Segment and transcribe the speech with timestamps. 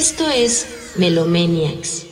[0.00, 2.06] Esto es Melomaniacs.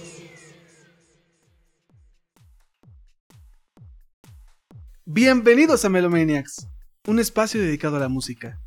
[5.07, 6.69] Bienvenidos a Melomaniacs,
[7.07, 8.61] un espacio dedicado a la música.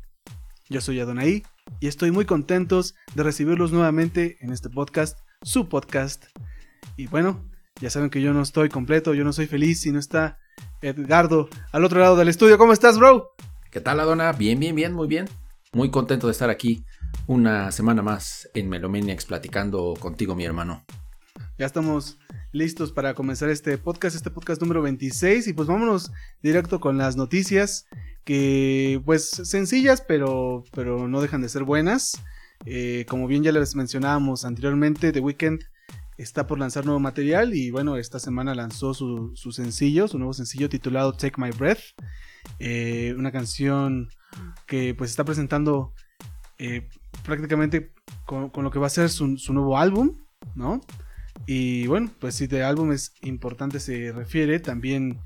[0.68, 1.44] Yo soy Adonai
[1.78, 6.24] y estoy muy contentos de recibirlos nuevamente en este podcast, su podcast.
[6.96, 7.48] Y bueno,
[7.80, 10.40] ya saben que yo no estoy completo, yo no soy feliz si no está
[10.80, 12.58] Edgardo al otro lado del estudio.
[12.58, 13.36] ¿Cómo estás, bro?
[13.70, 14.32] ¿Qué tal, Adona?
[14.32, 15.28] Bien, bien, bien, muy bien.
[15.72, 16.84] Muy contento de estar aquí
[17.26, 20.84] una semana más en Melomaniacs platicando contigo, mi hermano.
[21.58, 22.18] Ya estamos
[22.52, 26.10] listos para comenzar este podcast, este podcast número 26 y pues vámonos
[26.42, 27.86] directo con las noticias
[28.24, 32.20] que pues sencillas pero, pero no dejan de ser buenas.
[32.64, 35.60] Eh, como bien ya les mencionábamos anteriormente, The Weeknd
[36.18, 40.68] está por lanzar nuevo material y bueno, esta semana lanzó su, sencillo, su nuevo sencillo
[40.68, 41.80] titulado Take My Breath.
[42.58, 44.08] Eh, una canción
[44.66, 45.92] que pues está presentando
[46.58, 46.88] eh,
[47.24, 47.92] prácticamente
[48.26, 50.18] con, lo que va a ser su, nuevo álbum,
[50.54, 50.80] ¿no?
[51.46, 55.18] Y bueno, pues si de álbumes importantes se refiere, también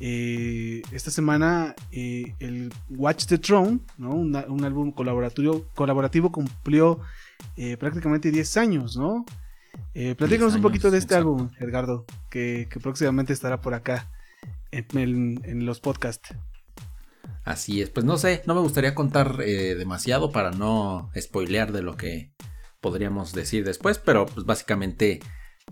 [0.00, 4.14] eh, esta semana el Watch the Throne, ¿no?
[4.14, 7.00] un álbum colaborativo, colaborativo cumplió
[7.78, 9.24] prácticamente 10 años, ¿no?
[9.94, 14.10] Eh, platícanos un poquito de este álbum, Edgardo, que, próximamente estará por acá
[14.70, 16.34] en, los podcasts.
[17.44, 21.82] Así es, pues no sé, no me gustaría contar eh, demasiado para no spoilear de
[21.82, 22.32] lo que
[22.80, 25.20] podríamos decir después, pero pues básicamente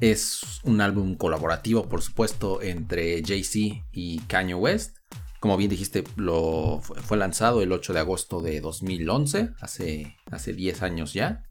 [0.00, 4.96] es un álbum colaborativo, por supuesto, entre Jay-Z y Kanye West.
[5.40, 10.82] Como bien dijiste, lo, fue lanzado el 8 de agosto de 2011, hace, hace 10
[10.82, 11.42] años ya.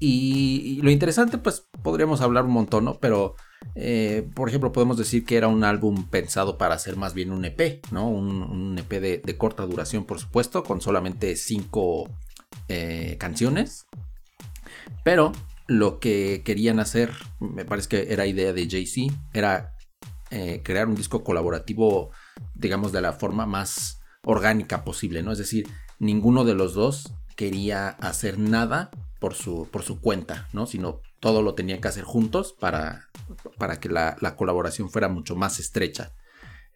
[0.00, 2.98] Y, lo interesante, pues podríamos hablar un montón, ¿no?
[2.98, 3.36] Pero,
[3.74, 7.44] eh, por ejemplo, podemos decir que era un álbum pensado para ser más bien un
[7.44, 8.08] EP, ¿no?
[8.08, 12.08] Un, EP de, corta duración, por supuesto, con solamente cinco
[12.68, 13.86] eh, canciones.
[15.02, 15.32] Pero
[15.66, 19.74] lo que querían hacer, me parece que era idea de Jay-Z, era
[20.30, 22.10] eh, crear un disco colaborativo,
[22.54, 25.32] digamos, de la forma más orgánica posible, ¿no?
[25.32, 25.68] Es decir,
[25.98, 30.66] ninguno de los dos quería hacer nada por su, por su cuenta, ¿no?
[30.66, 33.08] Sino todo lo tenían que hacer juntos para,
[33.58, 36.12] para que la, colaboración fuera mucho más estrecha.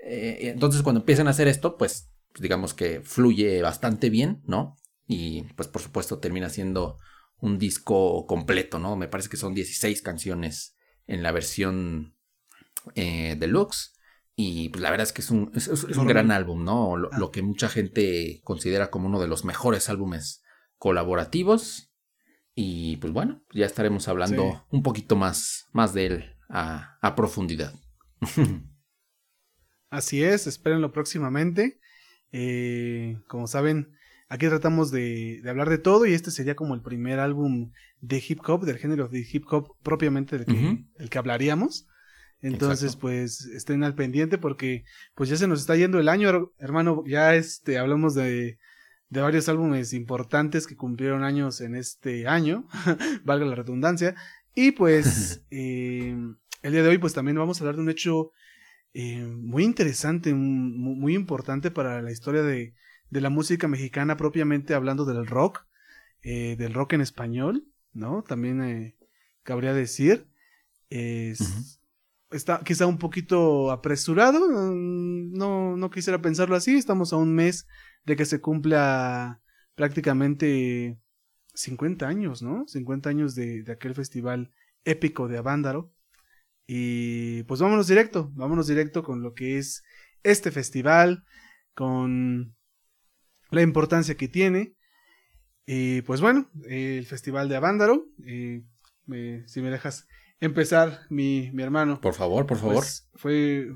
[0.00, 4.76] Eh, entonces cuando empiezan a hacer esto, pues digamos que fluye bastante bien, ¿no?
[5.06, 6.98] Y pues por supuesto termina siendo
[7.41, 8.97] un disco completo, ¿no?
[8.97, 10.76] Me parece que son 16 canciones
[11.06, 12.16] en la versión
[12.94, 13.94] eh, deluxe.
[14.37, 15.50] Y pues la verdad es que es un,
[15.97, 16.97] un gran álbum, ¿no?
[16.97, 20.42] Lo, lo, que mucha gente considera como uno de los mejores álbumes
[20.76, 21.92] colaborativos.
[22.54, 27.75] Y pues bueno, ya estaremos hablando un poquito más, más de él a, profundidad.
[29.91, 31.81] Así es, espérenlo próximamente.
[32.32, 33.92] Eh, como saben,
[34.28, 38.41] aquí tratamos de, hablar de todo y este sería como el primer álbum de hip
[38.47, 41.87] hop, del género de hip hop propiamente del que, el que hablaríamos.
[42.41, 47.03] Entonces, pues estén al pendiente porque pues ya se nos está yendo el año, hermano,
[47.06, 48.58] ya este hablamos de
[49.10, 52.69] de varios álbumes importantes que cumplieron años en este año,
[53.25, 54.14] valga la redundancia.
[54.54, 56.16] Y pues eh,
[56.62, 58.32] el día de hoy pues también vamos a hablar de un hecho
[58.94, 62.75] eh, muy interesante, muy, importante para la historia de,
[63.10, 65.66] de, la música mexicana, propiamente hablando del rock,
[66.22, 68.22] eh, del rock en español, ¿no?
[68.22, 68.97] También
[69.42, 70.26] cabría decir.
[72.31, 77.66] Está quizá un poquito apresurado, no, no quisiera pensarlo así, estamos a un mes
[78.04, 79.41] de que se cumpla
[79.75, 80.98] prácticamente
[81.58, 82.66] 50 años, ¿no?
[82.69, 84.52] 50 años de, aquel festival
[84.84, 85.92] épico de Avándaro.
[86.66, 89.82] Y pues vámonos directo, vámonos directo con lo que es
[90.22, 91.24] este festival,
[91.74, 92.54] con
[93.50, 94.74] la importancia que tiene.
[95.66, 98.62] Y pues bueno, el festival de Avándaro, eh,
[99.46, 100.06] si me dejas
[100.40, 102.00] empezar, mi, hermano.
[102.00, 102.76] Por favor, por favor.
[102.76, 103.69] Pues, fue,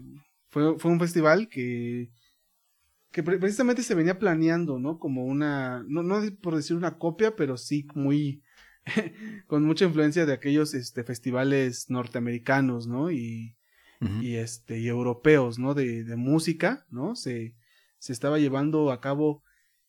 [0.51, 2.13] fue, fue un festival que
[3.13, 4.99] que precisamente se venía planeando, ¿no?
[4.99, 8.43] Como una, no, no por decir una copia, pero sí muy,
[9.47, 13.11] con mucha influencia de aquellos este, festivales norteamericanos, ¿no?
[13.11, 13.55] Y,
[14.21, 15.75] y, este, y europeos, ¿no?
[15.75, 17.15] De, de música, ¿no?
[17.15, 17.55] Se,
[17.99, 19.45] se estaba llevando a cabo,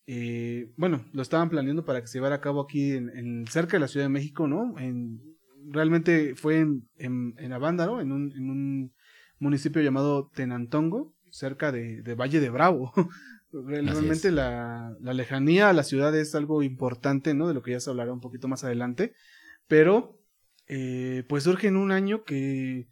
[0.05, 3.81] eh, bueno, lo estaban planeando para que se llevara a cabo aquí en, cerca de
[3.81, 4.77] la Ciudad de México, ¿no?
[4.77, 5.21] En,
[5.69, 8.93] realmente fue en, en, en Avándaro, en un, en un
[9.39, 12.93] municipio llamado Tenantongo, cerca de, Valle de Bravo.
[13.51, 17.47] Realmente la, lejanía a la ciudad es algo importante, ¿no?
[17.47, 19.13] De lo que ya se hablará un poquito más adelante.
[19.67, 20.19] Pero,
[20.67, 22.87] eh, pues surge en un año que,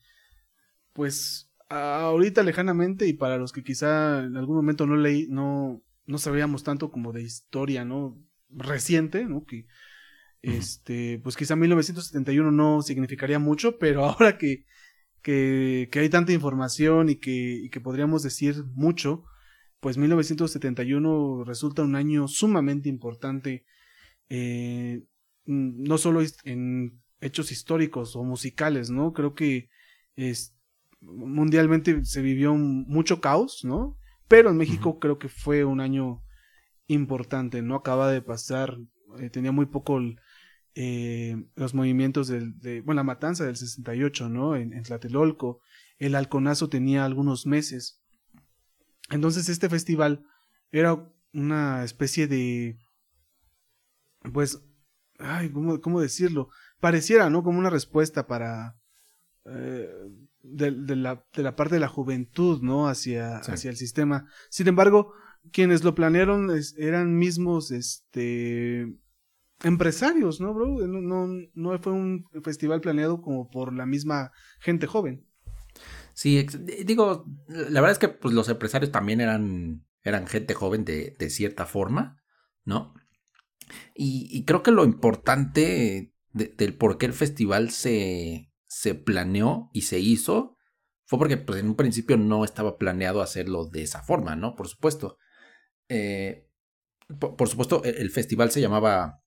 [0.94, 6.18] pues, ahorita lejanamente y para los que quizá en algún momento no leí, no, no
[6.18, 8.18] sabíamos tanto como de historia, ¿no?
[8.50, 9.46] Reciente, ¿no?
[9.46, 9.68] Que
[10.42, 14.66] Este, pues quizá 1971 no significaría mucho, pero ahora que,
[15.22, 19.24] que, que hay tanta información y que, y que podríamos decir mucho,
[19.80, 23.66] pues 1971 resulta un año sumamente importante,
[24.30, 25.04] eh,
[25.46, 29.14] no solo en hechos históricos o musicales, ¿no?
[29.14, 29.70] Creo que
[30.16, 30.56] es,
[31.02, 33.98] mundialmente se vivió mucho caos, ¿no?
[34.28, 36.24] Pero en México creo que fue un año
[36.88, 37.76] importante, ¿no?
[37.76, 38.78] Acaba de pasar,
[39.20, 40.00] eh, tenía muy poco
[40.76, 44.56] eh, los movimientos del, de, bueno, la matanza del 68, ¿no?
[44.56, 45.62] En, en Tlatelolco,
[45.98, 48.02] el halconazo tenía algunos meses.
[49.10, 50.24] Entonces este festival
[50.72, 52.78] era una especie de,
[54.34, 54.64] pues,
[55.20, 56.50] ay, ¿cómo, cómo decirlo?
[56.80, 57.44] Pareciera, ¿no?
[57.44, 58.78] Como una respuesta para,
[59.46, 59.90] eh,
[60.44, 62.88] de, de, la, de, la, parte de la juventud, ¿no?
[62.88, 63.52] Hacia, sí.
[63.52, 64.28] hacia el sistema.
[64.50, 65.14] Sin embargo,
[65.52, 68.94] quienes lo planearon es, eran mismos, este,
[69.64, 70.86] empresarios, ¿no, bro?
[70.88, 75.26] No, no, fue un festival planeado como por la misma gente joven.
[76.14, 76.46] Sí,
[76.86, 81.30] digo, la verdad es que pues, los empresarios también eran, eran gente joven de, de
[81.30, 82.22] cierta forma,
[82.66, 82.94] ¿no?
[83.96, 89.84] Y, creo que lo importante de, del por qué el festival se, se planeó y
[89.84, 90.58] se hizo
[91.06, 94.56] fue porque pues, en un principio no estaba planeado hacerlo de esa forma, ¿no?
[94.56, 95.18] Por supuesto.
[95.90, 96.48] Eh,
[97.20, 99.21] por, supuesto, el, el, festival se llamaba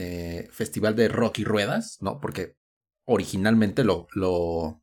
[0.00, 2.20] eh, Festival de Rock y Ruedas, ¿no?
[2.20, 2.56] Porque
[3.04, 4.82] originalmente lo, lo,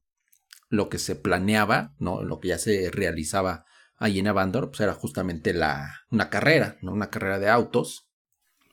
[0.70, 2.22] lo que se planeaba, ¿no?
[2.22, 3.66] Lo que ya se realizaba
[3.96, 6.92] ahí en Avandor, pues era justamente la, una carrera, ¿no?
[6.92, 8.10] Una carrera de autos.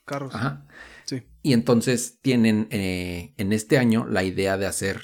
[0.05, 0.35] Carros.
[0.35, 0.67] Ajá.
[1.07, 1.23] Sí.
[1.43, 5.01] Y entonces tienen eh, en este año la idea de hacer,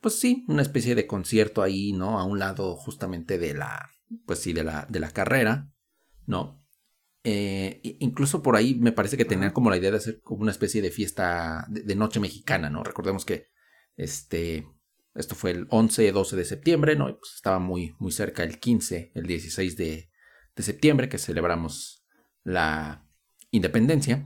[0.00, 2.18] pues sí, una especie de concierto ahí, ¿no?
[2.18, 3.90] A un lado justamente de la,
[4.26, 5.70] pues sí, de la, de la carrera,
[6.26, 6.61] ¿no?
[7.24, 10.50] Eh, incluso por ahí me parece que tenían como la idea de hacer como una
[10.50, 12.82] especie de fiesta de, de noche mexicana, ¿no?
[12.82, 13.48] Recordemos que
[13.96, 14.66] este,
[15.14, 17.06] esto fue el 11, 12 de septiembre, ¿no?
[17.18, 20.10] Pues estaba muy, muy cerca el 15, el 16 de,
[20.56, 22.04] de septiembre, que celebramos
[22.42, 23.06] la
[23.50, 24.24] independencia.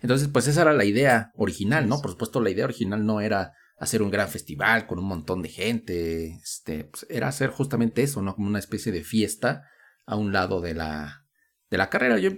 [0.00, 2.00] Entonces, pues esa era la idea original, ¿no?
[2.00, 5.48] Por supuesto, la idea original no era hacer un gran festival con un montón de
[5.48, 8.36] gente, este, pues era hacer justamente eso, ¿no?
[8.36, 9.64] Como una especie de fiesta
[10.06, 11.21] a un lado de la,
[11.72, 12.18] de la carrera.
[12.18, 12.30] Yo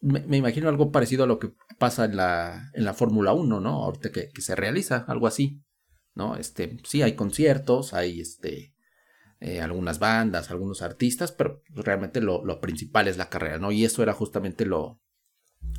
[0.00, 3.58] me, me imagino algo parecido a lo que pasa en la, en la Fórmula 1,
[3.58, 3.84] ¿no?
[3.84, 5.62] Ahorita que, que, se realiza, algo así,
[6.14, 6.36] ¿no?
[6.36, 8.74] Este, sí, hay conciertos, hay este,
[9.40, 13.72] eh, algunas bandas, algunos artistas, pero realmente lo, lo principal es la carrera, ¿no?
[13.72, 15.00] Y eso era justamente lo,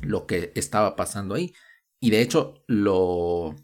[0.02, 1.54] lo que estaba pasando ahí.
[2.00, 3.54] Y de hecho, lo.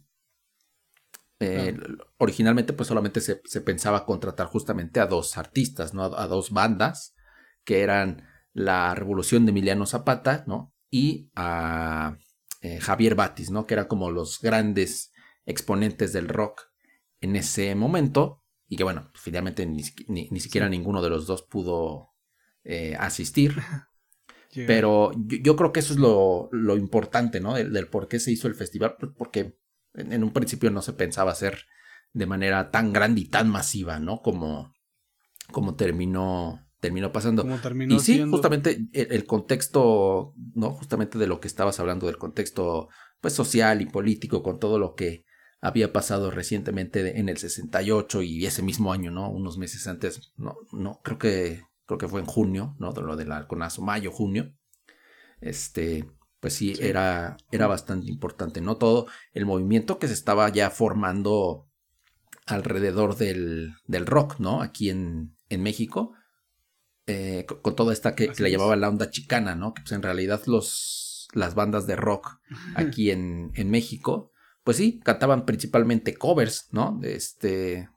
[1.41, 1.77] Eh,
[2.19, 6.05] originalmente, pues solamente se, se, pensaba contratar justamente a dos artistas, ¿no?
[6.05, 7.17] A, a, dos bandas,
[7.65, 10.75] que eran la Revolución de Emiliano Zapata, ¿no?
[10.91, 12.17] Y a
[12.63, 13.67] eh, Javier Batis, ¿no?
[13.67, 15.13] Que eran como los grandes
[15.47, 16.63] exponentes del rock
[17.21, 18.45] en ese momento.
[18.69, 22.11] Y que bueno, finalmente ni, ni, ni siquiera ninguno de los dos pudo
[22.65, 23.57] eh, asistir.
[24.53, 24.67] Yeah.
[24.67, 27.55] Pero yo, yo, creo que eso es lo, lo importante, ¿no?
[27.55, 29.57] Del, del, por qué se hizo el festival, pues porque
[29.95, 31.67] en, en, un principio no se pensaba hacer
[32.13, 34.23] de manera tan grande y tan masiva, ¿no?
[34.23, 34.75] Como,
[35.53, 37.43] como terminó, terminó pasando.
[37.43, 38.37] Como terminó y sí, siendo...
[38.37, 40.71] justamente el, el, contexto, ¿no?
[40.71, 42.89] Justamente de lo que estabas hablando, del contexto,
[43.21, 45.25] pues, social y político, con todo lo que
[45.61, 49.31] había pasado recientemente en el 68 y ese mismo año, ¿no?
[49.31, 52.93] Unos meses antes, no, no, creo que creo que fue en junio, ¿no?
[52.93, 54.55] De lo del halconazo, mayo, junio.
[55.41, 56.09] Este,
[56.39, 58.77] pues sí, sí, Era, era bastante importante, ¿no?
[58.77, 61.67] Todo el movimiento que se estaba ya formando
[62.47, 64.63] alrededor del, del rock, ¿no?
[64.63, 66.13] Aquí en, en México.
[67.11, 69.75] Eh, con, con, toda esta que, que le llamaba la onda chicana, ¿no?
[69.75, 72.39] Que pues en realidad los, las bandas de rock
[72.77, 77.01] aquí en, en México, pues sí, cantaban principalmente covers, ¿no?
[77.03, 77.89] Este,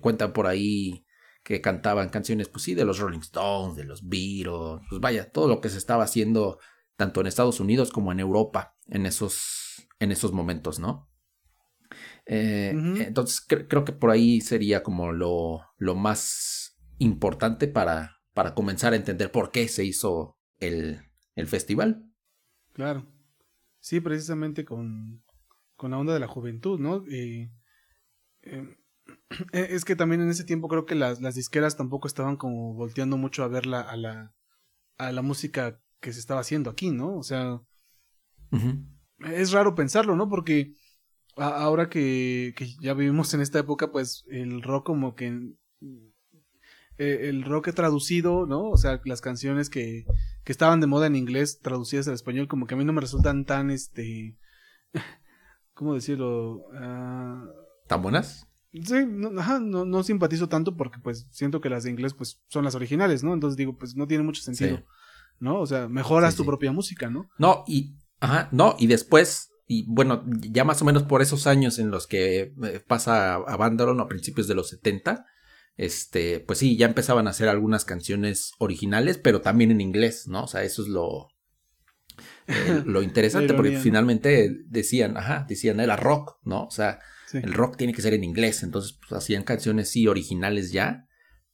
[0.00, 1.06] cuentan por ahí
[1.42, 5.48] que cantaban canciones, pues sí, de los Rolling Stones, de los Beatles, pues vaya, todo
[5.48, 6.58] lo que se estaba haciendo
[6.96, 11.08] tanto en Estados Unidos como en Europa en esos, en esos momentos, ¿no?
[12.26, 13.06] Eh, uh -huh.
[13.06, 18.92] Entonces cre creo que por ahí sería como lo, lo más importante para, para comenzar
[18.92, 21.00] a entender por qué se hizo el,
[21.34, 22.10] el festival.
[22.72, 23.06] Claro.
[23.80, 25.22] Sí, precisamente con,
[25.76, 27.04] con la onda de la juventud, ¿no?
[27.10, 27.50] Eh,
[28.42, 28.76] eh,
[29.52, 33.16] es que también en ese tiempo creo que las, las disqueras tampoco estaban como volteando
[33.16, 34.34] mucho a ver la, a, la,
[34.98, 37.16] a la música que se estaba haciendo aquí, ¿no?
[37.16, 37.62] O sea, uh
[38.50, 38.86] -huh.
[39.32, 40.28] es raro pensarlo, ¿no?
[40.28, 40.74] Porque
[41.36, 45.54] a, ahora que, que, ya vivimos en esta época, pues el rock como que...
[46.98, 48.68] Eh, el rock traducido, ¿no?
[48.68, 50.04] O sea, las canciones que,
[50.44, 53.00] que estaban de moda en inglés traducidas al español como que a mí no me
[53.00, 54.36] resultan tan, este
[55.74, 56.66] ¿cómo decirlo?
[56.74, 57.44] Ah,
[57.88, 58.46] ¿Tan buenas?
[58.72, 62.40] Sí, no, ajá, no, no simpatizo tanto porque pues siento que las de inglés pues
[62.48, 63.34] son las originales, ¿no?
[63.34, 64.84] Entonces digo, pues no tiene mucho sentido, Sí.
[65.40, 65.60] ¿no?
[65.60, 66.46] O sea, mejoras Sí, tu sí.
[66.46, 67.28] propia música, ¿no?
[67.38, 71.78] No, y, ajá, no, y después, y bueno, ya más o menos por esos años
[71.78, 75.26] en los que eh, pasa a Bandaron a principios de los 70,
[75.76, 80.44] este, pues sí, ya empezaban a hacer algunas canciones originales, pero también en inglés, ¿no?
[80.44, 81.28] O sea, eso es lo,
[82.46, 86.64] eh, lo interesante, porque finalmente decían, ajá, decían, era rock, ¿no?
[86.64, 87.38] O sea, Sí.
[87.42, 91.06] el rock tiene que ser en inglés, entonces pues, hacían canciones sí originales ya,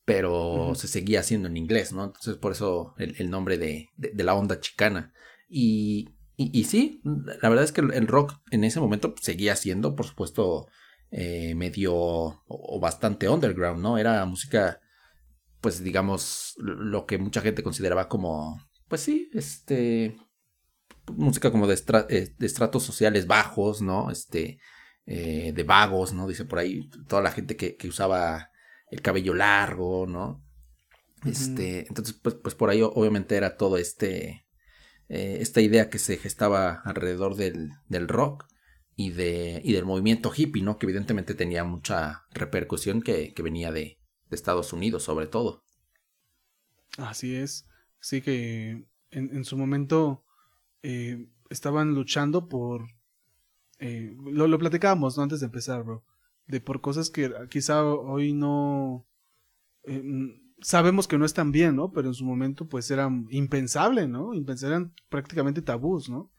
[0.05, 2.05] pero se seguía haciendo en inglés, ¿no?
[2.07, 5.13] Entonces por eso el, el nombre de, de- de la onda chicana.
[5.49, 9.25] Y, y, y sí, la verdad es que el, el rock en ese momento pues,
[9.25, 10.67] seguía siendo, por supuesto,
[11.11, 13.99] eh, medio o, o bastante underground, ¿no?
[13.99, 14.81] Era música,
[15.61, 20.17] pues digamos, lo que mucha gente consideraba como, pues sí, este,
[21.17, 24.11] música como de, estra- eh, de estratos sociales bajos, ¿no?
[24.11, 24.59] Este,
[25.07, 26.27] eh, de vagos, ¿no?
[26.29, 28.51] Dice por ahí toda la gente que, que usaba
[28.91, 30.43] el cabello largo, ¿no?
[31.25, 34.47] Este, entonces, pues, pues por ahí obviamente era todo este,
[35.09, 38.47] eh, esta idea que se gestaba alrededor del, del rock
[38.99, 40.77] y, de, y del movimiento hippie, ¿no?
[40.77, 45.63] Que evidentemente tenía mucha repercusión que, que venía de, de Estados Unidos, sobre todo.
[46.97, 47.65] Así es.
[48.01, 50.25] Sí que en, en su momento
[50.83, 52.89] eh, estaban luchando por...
[53.79, 55.23] eh, lo, lo platicábamos ¿no?
[55.23, 56.03] antes de empezar, bro.
[56.49, 59.07] De por cosas que quizá hoy no...
[59.85, 60.03] eh,
[60.61, 61.93] sabemos que no están bien, ¿no?
[61.93, 64.33] Pero en su momento pues eran impensable, ¿no?
[64.35, 66.33] Eran prácticamente tabús, ¿no?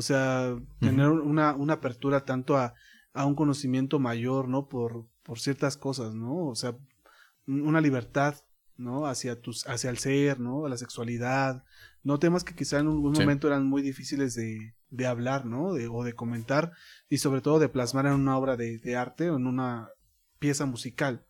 [0.00, 2.72] O sea, tener una, una apertura tanto a,
[3.12, 4.66] a un conocimiento mayor, ¿no?
[4.66, 6.46] Por, por ciertas cosas, ¿no?
[6.46, 6.74] O sea,
[7.46, 8.34] una libertad,
[8.78, 9.04] ¿no?
[9.06, 10.64] Hacia tus, hacia el ser, ¿no?
[10.64, 11.64] A la sexualidad,
[12.02, 12.18] ¿no?
[12.18, 13.20] Temas que quizá en algún Sí.
[13.20, 15.74] momento eran muy difíciles de, de hablar, ¿no?
[15.74, 16.72] De, o de comentar
[17.10, 19.90] y sobre todo de plasmar en una obra de, de arte o en una
[20.38, 21.26] pieza musical.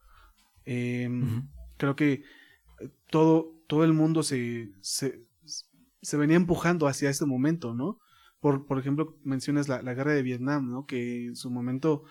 [0.64, 1.48] Em.
[1.76, 5.24] Creo que eh, todo, todo el mundo se, se,
[6.02, 7.98] se venía empujando hacia este momento, ¿no?
[8.40, 10.86] Por, por ejemplo, mencionas la, la guerra de Vietnam, ¿no?
[10.86, 12.04] Que en su momento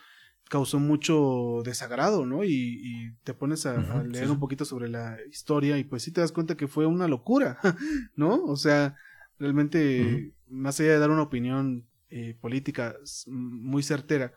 [0.50, 2.44] causó mucho desagrado, ¿no?
[2.44, 2.52] Y,
[2.84, 4.32] y te pones a, leer sí.
[4.32, 7.60] un poquito sobre la historia y pues sí te das cuenta que fue una locura,
[8.16, 8.44] ¿no?
[8.46, 8.96] O sea,
[9.38, 12.96] realmente, más allá de dar una opinión eh, política
[13.28, 14.34] muy certera,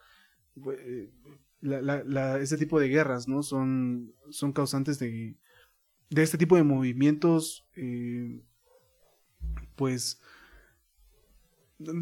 [0.78, 1.10] eh,
[1.60, 3.42] la, la, la- este tipo de guerras, ¿no?
[3.42, 5.36] Son, son causantes de,
[6.10, 8.42] de este tipo de movimientos, eh,
[9.76, 10.20] pues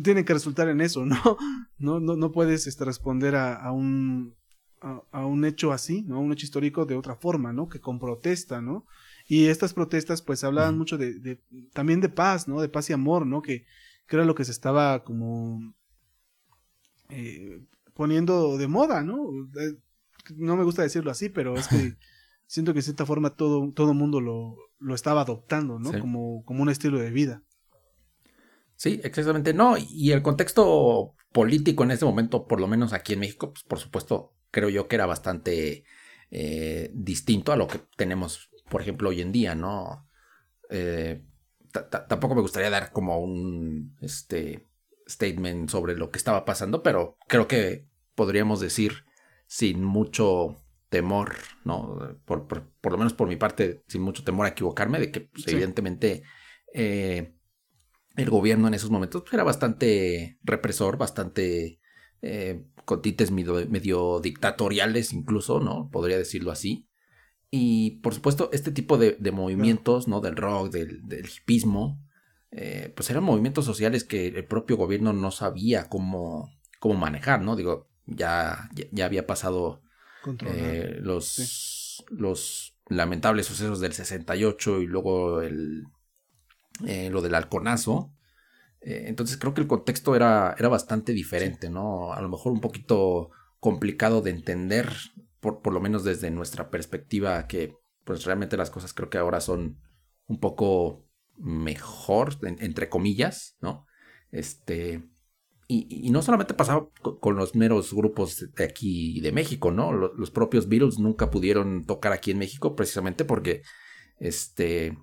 [0.02, 1.16] tienen que resultar en eso, ¿no?
[1.78, 4.34] No, no, no puedes este, responder a, a un
[4.82, 6.20] a, a un hecho así, ¿no?
[6.20, 7.68] Un hecho histórico de otra forma, ¿no?
[7.68, 8.84] Que con protesta, ¿no?
[9.26, 12.60] Y estas protestas, pues, hablaban mucho de, de- también de paz, ¿no?
[12.60, 13.40] De paz y amor, ¿no?
[13.42, 13.64] Que,
[14.06, 15.74] que era lo que se estaba como
[17.08, 17.60] eh,
[17.94, 19.16] poniendo de moda, ¿no?
[19.60, 19.76] Eh,
[20.36, 21.94] No me gusta decirlo así, pero es que
[22.46, 25.92] siento que de cierta forma todo todo mundo lo, lo estaba adoptando, ¿no?
[25.92, 25.98] Sí.
[26.00, 27.42] Como, como un estilo de vida.
[28.80, 29.52] Sí, exactamente.
[29.52, 33.62] No, y el contexto político en ese momento, por lo menos aquí en México, pues
[33.62, 35.84] por supuesto, creo yo que era bastante
[36.30, 40.08] eh, distinto a lo que tenemos, por ejemplo, hoy en día, ¿no?
[40.70, 41.22] Eh,
[41.72, 44.66] ta- ta- tampoco me gustaría dar como un este
[45.06, 49.04] statement sobre lo que estaba pasando, pero creo que podríamos decir
[49.46, 50.56] sin mucho
[50.88, 52.18] temor, ¿no?
[52.24, 55.20] Por, por- por lo menos por mi parte, sin mucho temor a equivocarme, de que
[55.20, 55.50] pues, Sí.
[55.50, 56.22] evidentemente
[56.72, 57.34] eh,
[58.16, 61.80] el gobierno en esos momentos pues, era bastante represor, bastante
[62.22, 65.88] eh, con tintes medio, medio dictatoriales incluso, ¿no?
[65.90, 66.88] Podría decirlo así.
[67.50, 70.20] Y por supuesto, este tipo de, de movimientos, ¿no?
[70.20, 72.00] Del rock, del, del hipismo,
[72.52, 77.56] eh, pues eran movimientos sociales que el propio gobierno no sabía cómo, cómo manejar, ¿no?
[77.56, 79.82] Digo, ya, ya, ya había pasado
[80.46, 85.84] eh, los, los lamentables sucesos del 68 y luego el,
[86.86, 88.12] eh, lo del halconazo.
[88.80, 92.12] Eh, entonces creo que el contexto era, era bastante diferente, ¿no?
[92.12, 94.90] A lo mejor un poquito complicado de entender,
[95.40, 99.40] por, por lo menos desde nuestra perspectiva, que pues realmente las cosas creo que ahora
[99.40, 99.78] son
[100.26, 101.06] un poco
[101.36, 103.86] mejor, en- entre comillas, ¿no?
[104.32, 105.08] Este,
[105.68, 109.92] y, y no solamente pasaba co- con los meros grupos de aquí de México, ¿no?
[109.92, 113.62] Lo- Los, propios Beatles nunca pudieron tocar aquí en México precisamente porque
[114.18, 114.98] este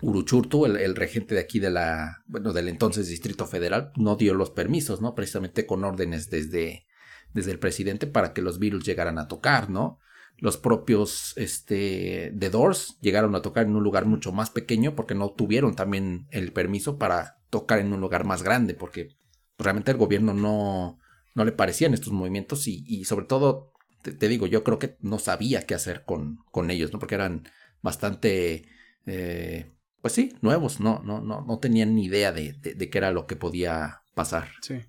[0.00, 4.50] Uruchurtu, el, regente de aquí de la, bueno, del entonces Distrito Federal, no dio los
[4.50, 5.14] permisos, ¿no?
[5.14, 6.86] Precisamente con órdenes desde,
[7.32, 9.98] desde el presidente para que los Beatles llegaran a tocar, ¿no?
[10.38, 15.14] Los propios este, The Doors llegaron a tocar en un lugar mucho más pequeño porque
[15.14, 19.16] no tuvieron también el permiso para tocar en un lugar más grande porque
[19.58, 20.98] realmente el gobierno no,
[21.34, 23.72] no le parecían estos movimientos y, sobre todo,
[24.02, 26.98] te, digo, yo creo que no sabía qué hacer con, con ellos, ¿no?
[26.98, 27.48] Porque eran
[27.82, 28.68] bastante,
[29.06, 33.10] eh, pues sí, nuevos, no, no, no, no tenían ni idea de, de, qué era
[33.10, 34.48] lo que podía pasar.
[34.60, 34.80] Sí.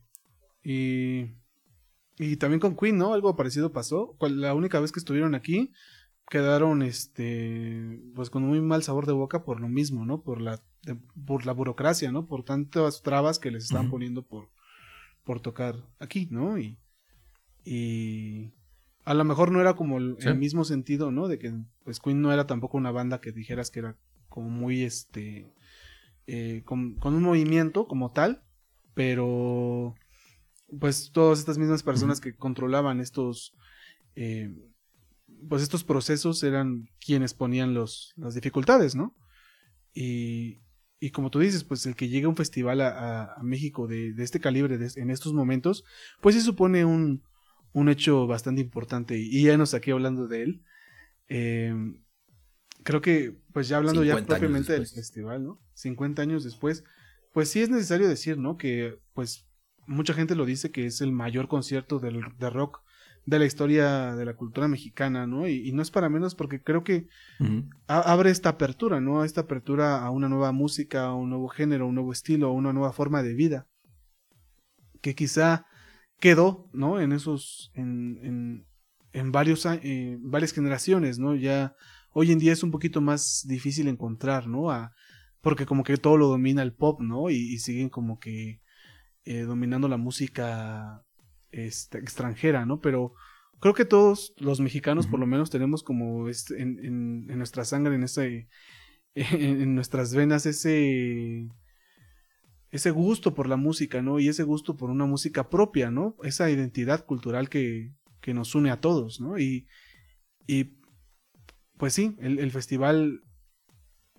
[0.64, 1.38] Y,
[2.18, 3.14] y también con Queen, ¿no?
[3.14, 4.16] Algo parecido pasó.
[4.20, 5.72] La única vez que estuvieron aquí,
[6.30, 10.22] quedaron este pues con muy mal sabor de boca por lo mismo, ¿no?
[10.22, 10.62] Por la
[11.26, 12.28] por la burocracia, ¿no?
[12.28, 14.50] Por tantas trabas que les están poniendo por
[15.24, 16.58] por tocar aquí, ¿no?
[16.58, 16.78] Y
[17.64, 18.54] y
[19.04, 21.28] a lo mejor no era como el, mismo sentido, ¿no?
[21.28, 23.98] De que pues Queen no era tampoco una banda que dijeras que era
[24.38, 25.52] como muy este
[26.28, 28.44] eh, con, un movimiento como tal,
[28.94, 29.96] pero
[30.80, 33.56] pues todas estas mismas personas que controlaban estos
[34.14, 34.54] eh,
[35.50, 39.16] pues estos procesos eran quienes ponían los, las dificultades, ¿no?
[39.92, 40.60] Y,
[41.00, 44.24] y como tú dices, pues el que llegue a un festival a, México de, de,
[44.24, 45.84] este calibre en estos momentos,
[46.22, 47.24] pues se supone un,
[47.74, 50.64] un hecho bastante importante y, ya nos aquí hablando de él.
[51.28, 51.74] Eh,
[52.88, 55.62] creo que, pues ya hablando ya propiamente del festival, ¿no?
[55.74, 56.86] 50 años después,
[57.34, 58.56] pues sí es necesario decir, ¿no?
[58.56, 59.46] Que pues
[59.88, 62.80] mucha gente lo dice que es el mayor concierto del, de rock
[63.26, 65.50] de la historia de la cultura mexicana, ¿no?
[65.50, 67.10] Y, no es para menos porque creo que
[67.88, 69.26] abre esta apertura, ¿no?
[69.26, 72.72] Esta apertura a una nueva música, a un nuevo género, un nuevo estilo, a una
[72.72, 73.68] nueva forma de vida.
[75.02, 75.66] Que quizá
[76.22, 77.02] quedó, ¿no?
[77.02, 78.68] En esos, en, en,
[79.12, 81.36] en varios, eh, varias generaciones, ¿no?
[81.36, 81.76] Ya
[82.20, 84.72] hoy en día es un poquito más difícil encontrar, ¿no?
[84.72, 84.92] A,
[85.40, 87.30] porque como que todo lo domina el pop, ¿no?
[87.30, 88.60] Y, siguen como que
[89.24, 91.06] eh, dominando la música
[91.52, 92.82] este, extranjera, ¿no?
[92.82, 93.14] Pero
[93.60, 96.80] creo que todos los mexicanos por lo menos tenemos como este, en,
[97.30, 98.50] en, nuestra sangre, en ese,
[99.14, 101.48] en, nuestras venas ese
[102.72, 104.20] ese gusto por la música, ¿no?
[104.20, 106.16] Y ese gusto por una música propia, ¿no?
[106.24, 109.38] Esa identidad cultural que, que nos une a todos, ¿no?
[109.38, 109.68] Y,
[110.48, 110.78] y
[111.78, 113.22] pues sí, el, festival,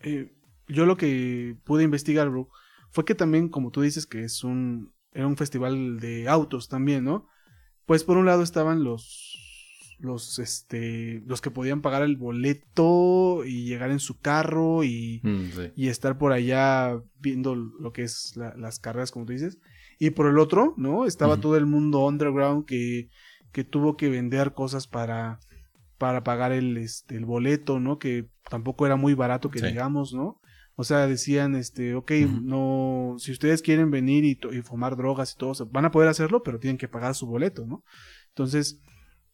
[0.00, 0.32] eh,
[0.68, 2.48] yo lo que pude investigar, bro,
[2.90, 7.04] fue que también, como tú dices, que es un, era un festival de autos también,
[7.04, 7.26] ¿no?
[7.86, 9.44] Pues por un lado estaban los
[9.98, 15.72] los este los que podían pagar el boleto y llegar en su carro y, mm,
[15.74, 19.58] y estar por allá viendo lo que es las carreras como tú dices.
[19.98, 23.10] Y por el otro no estaba todo el mundo underground que,
[23.50, 25.40] que tuvo que vender cosas para
[25.98, 30.40] para pagar el este el boleto no que tampoco era muy barato que digamos no
[30.80, 35.36] o sea, decían, este, ok, no, si ustedes quieren venir y, y, fumar drogas y
[35.36, 37.82] todo, van a poder hacerlo, pero tienen que pagar su boleto, ¿no?
[38.28, 38.80] Entonces,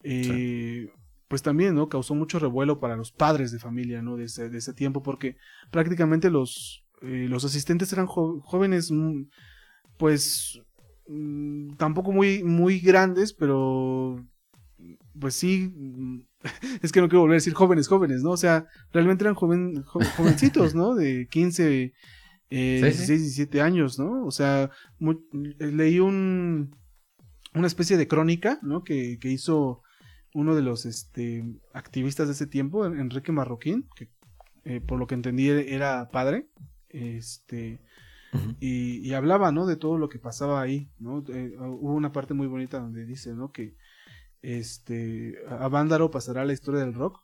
[0.02, 0.88] eh,
[1.28, 1.90] pues también, ¿no?
[1.90, 4.16] Causó mucho revuelo para los padres de familia, ¿no?
[4.16, 5.36] De ese, de ese tiempo, porque
[5.70, 9.24] prácticamente los, eh, los asistentes eran jóvenes, mm,
[9.98, 10.62] pues,
[11.08, 14.16] mm, tampoco muy, muy grandes, pero,
[15.20, 16.20] pues sí, mm,
[16.82, 18.30] es que no quiero volver a decir jóvenes, jóvenes, ¿no?
[18.30, 19.82] O sea, realmente eran joven,
[20.16, 20.94] jovencitos, ¿no?
[20.94, 21.94] De 15,
[22.50, 24.24] eh, 16, 17 años, ¿no?
[24.24, 24.70] O sea,
[25.58, 26.76] leí un,
[27.54, 28.84] una especie de crónica, ¿no?
[28.84, 29.82] Que, que, hizo
[30.34, 34.10] uno de los este, activistas de ese tiempo, Enrique Marroquín, que
[34.64, 36.48] eh, por lo que entendí era padre,
[36.88, 37.80] este,
[38.60, 39.66] y, y, hablaba, ¿no?
[39.66, 41.24] De todo lo que pasaba ahí, ¿no?
[41.28, 43.52] Eh, hubo una parte muy bonita donde dice, ¿no?
[43.52, 43.74] Que
[44.44, 47.20] este, Avándaro pasará a la historia del rock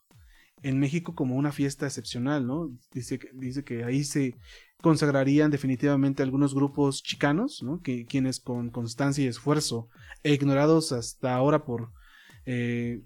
[0.62, 2.70] en México como una fiesta excepcional, ¿no?
[2.92, 4.36] Dice que, dice que ahí se
[4.82, 7.80] consagrarían definitivamente algunos grupos chicanos, ¿no?
[7.80, 9.88] Que, quienes con constancia y esfuerzo,
[10.22, 11.92] e ignorados hasta ahora por,
[12.46, 13.02] eh,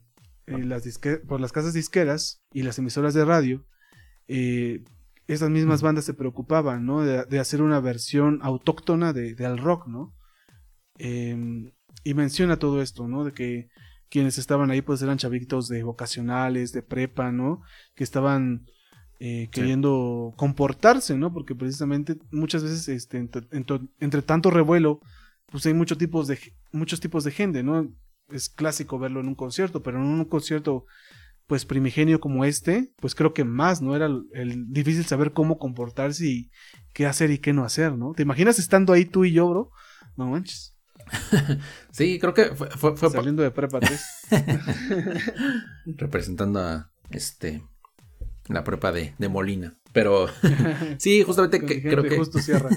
[0.47, 0.85] eh, las
[1.27, 3.67] por las casas disqueras y las emisoras de radio,
[4.29, 4.83] eh,
[5.27, 7.03] esas mismas bandas se preocupaban, ¿no?
[7.03, 10.15] De, hacer una versión autóctona de, al rock, ¿no?
[10.99, 11.73] Em,
[12.05, 13.25] y menciona todo esto, ¿no?
[13.25, 13.69] De que
[14.09, 17.63] quienes estaban ahí pues eran chavitos de vocacionales, de prepa, ¿no?
[17.95, 18.67] Que estaban
[19.21, 21.33] eh, queriendo comportarse, ¿no?
[21.33, 25.01] Porque precisamente muchas veces este, entre, tanto revuelo,
[25.47, 26.39] pues hay muchos tipos de
[26.73, 27.89] muchos tipos de gente, ¿no?
[28.29, 30.87] Es clásico verlo en un concierto, pero en un concierto
[31.47, 33.95] pues primigenio como este, pues creo que más, ¿no?
[33.95, 36.51] Era el, difícil saber cómo comportarse y
[36.93, 38.13] qué hacer y qué no hacer, ¿no?
[38.15, 39.71] ¿Te imaginas estando ahí tú y yo, bro?
[40.17, 40.74] No manches.
[41.91, 44.01] sí, creo que fue, saliendo de prepa 3.
[45.97, 47.63] Representando a este
[48.49, 49.77] la prepa de, de Molina.
[49.93, 50.29] Pero
[50.99, 52.71] sí, justamente que, creo que justo cierra.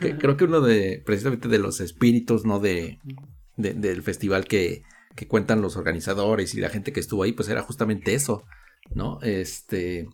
[0.00, 2.60] creo que uno de precisamente de los espíritus, ¿no?
[2.60, 2.98] De,
[3.56, 4.82] del festival que,
[5.16, 8.44] que cuentan los organizadores y la gente que estuvo ahí, pues era justamente eso,
[8.94, 9.20] ¿no?
[9.22, 10.08] Este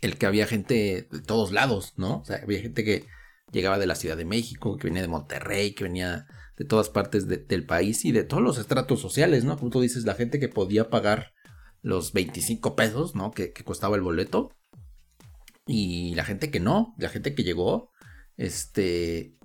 [0.00, 2.18] el que había gente de todos lados, ¿no?
[2.20, 3.04] O sea, había gente que
[3.52, 7.28] llegaba de la Ciudad de México, que venía de Monterrey, que venía de todas partes
[7.28, 9.56] del país y de todos los estratos sociales, ¿no?
[9.56, 11.32] Como tú dices, la gente que podía pagar
[11.82, 13.30] los 25 pesos, ¿no?
[13.30, 14.50] Que, costaba el boleto.
[15.66, 17.92] Y la gente que no, la gente que llegó,
[18.36, 19.36] este,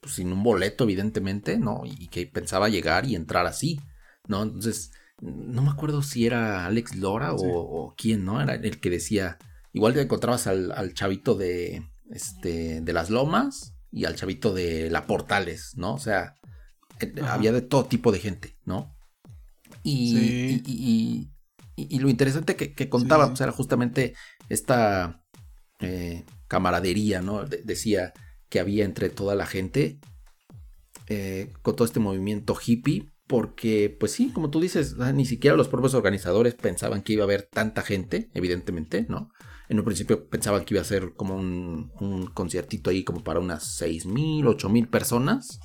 [0.00, 1.82] pues, sin un boleto, evidentemente, ¿no?
[1.84, 3.80] Y que pensaba llegar y entrar así,
[4.26, 4.42] ¿no?
[4.42, 8.40] Entonces, no me acuerdo si era Alex Lora o, quién, ¿no?
[8.40, 9.38] Era el que decía,
[9.72, 15.06] igual te encontrabas al, chavito de, este, de las lomas y al chavito de la
[15.06, 15.94] Portales, ¿no?
[15.94, 16.34] O sea,
[17.00, 18.94] eh, había de todo tipo de gente, ¿no?
[19.82, 21.30] Y, y,
[21.76, 24.14] y, lo interesante que, contaba, pues, era justamente
[24.48, 25.24] esta
[25.80, 27.44] eh, camaradería, ¿no?
[27.44, 28.12] decía
[28.48, 29.98] que había entre toda la gente
[31.08, 35.68] eh, con todo este movimiento hippie porque, pues sí, como tú dices, ni siquiera los
[35.68, 39.30] propios organizadores pensaban que iba a haber tanta gente, evidentemente, ¿no?
[39.72, 43.40] En un principio pensaban que iba a ser como un, un conciertito ahí como para
[43.40, 45.60] unas 6.000, 8.000 personas.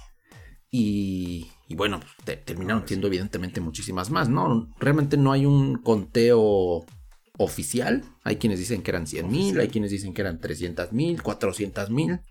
[0.72, 2.00] Y, y bueno,
[2.46, 4.74] terminaron siendo evidentemente muchísimas más, ¿no?
[4.80, 6.86] Realmente no hay un conteo
[7.38, 8.06] oficial.
[8.24, 12.22] Hay quienes dicen que eran 100.000, hay quienes dicen que eran 300.000, 400.000.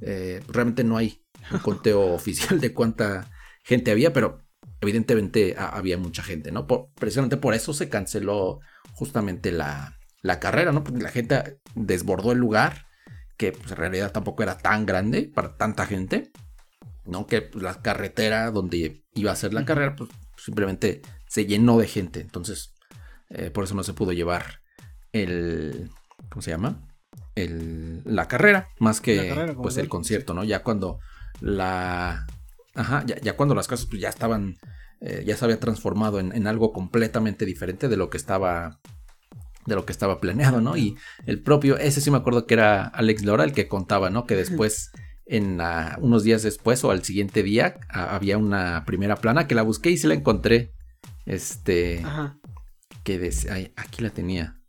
[0.00, 3.30] Eh, realmente no hay un conteo oficial de cuánta
[3.62, 4.38] gente había, pero
[4.80, 6.66] evidentemente había mucha gente, ¿no?
[6.94, 8.60] precisamente por eso se canceló
[8.94, 9.98] justamente la,
[10.40, 10.82] carrera, ¿no?
[10.82, 12.86] Porque la gente desbordó el lugar,
[13.36, 16.32] que pues, en realidad tampoco era tan grande para tanta gente,
[17.04, 17.26] ¿no?
[17.26, 21.86] Que pues, la carretera donde iba a ser la carrera, pues simplemente se llenó de
[21.86, 22.20] gente.
[22.20, 22.72] Entonces,
[23.28, 24.60] eh, por eso no se pudo llevar
[25.12, 25.90] el.
[26.30, 26.80] ¿Cómo se llama?
[27.34, 30.44] El, la carrera, más que pues el concierto, ¿no?
[30.44, 31.00] Ya cuando
[31.40, 32.26] la.
[32.74, 34.56] Ajá, ya, cuando las casas pues, ya estaban
[35.00, 38.80] eh, ya se había transformado en, algo completamente diferente de lo que estaba
[39.66, 40.76] de lo que estaba planeado, ¿no?
[40.76, 40.96] Y
[41.26, 44.26] el propio, ese sí me acuerdo que era Alex Lora el que contaba, ¿no?
[44.26, 44.90] Que después,
[45.26, 45.60] en
[46.00, 49.96] unos días después o al siguiente día, había una primera plana que la busqué y
[49.96, 50.72] se la encontré.
[51.26, 52.38] Este, Ajá.
[53.02, 54.60] que decía, aquí la tenía,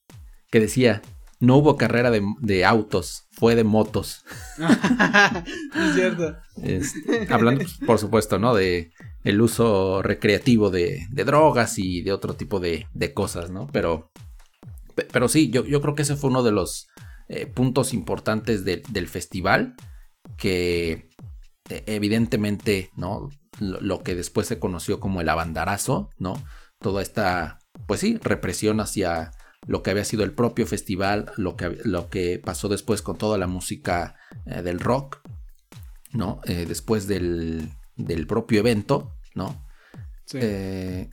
[0.50, 1.02] que decía,
[1.40, 4.24] no hubo carrera de, autos, fue de motos.
[4.58, 6.38] es cierto.
[6.62, 8.56] Este, hablando, por supuesto, ¿no?
[8.56, 8.92] De
[9.24, 13.68] el uso recreativo de, drogas y de otro tipo de, cosas, ¿no?
[13.74, 14.12] Pero,
[14.96, 16.88] pero sí, yo, yo, creo que ese fue uno de los
[17.28, 19.76] eh, puntos importantes del festival,
[20.38, 21.10] que
[21.70, 23.30] eh, evidentemente, ¿no?
[23.60, 26.42] Lo, que después se conoció como el abandarazo, ¿no?
[26.80, 29.32] Toda esta, pues sí, represión hacia
[29.66, 33.38] lo que había sido el propio festival, lo que, lo que pasó después con toda
[33.38, 35.22] la música eh, del rock,
[36.12, 36.40] ¿no?
[36.46, 39.66] después del, del propio evento, ¿no?
[40.34, 41.10] Eh,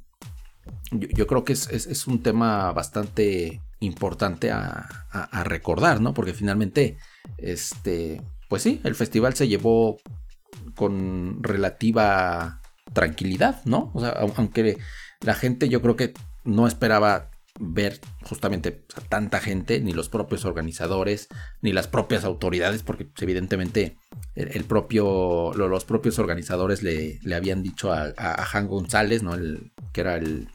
[0.90, 4.88] yo, creo que es, un tema bastante importante a,
[5.44, 6.14] recordar, ¿no?
[6.14, 6.96] Porque finalmente,
[7.36, 9.98] este, pues sí, el festival se llevó
[10.74, 12.62] con relativa
[12.94, 13.90] tranquilidad, ¿no?
[13.94, 14.78] O sea, aunque
[15.20, 16.14] la gente yo creo que
[16.44, 21.28] no esperaba ver justamente a tanta gente, ni los propios organizadores,
[21.60, 23.98] ni las propias autoridades, porque pues, evidentemente
[24.34, 29.36] el, propio, los propios organizadores le, habían dicho a, a, González, ¿no?
[29.92, 30.48] Que era el,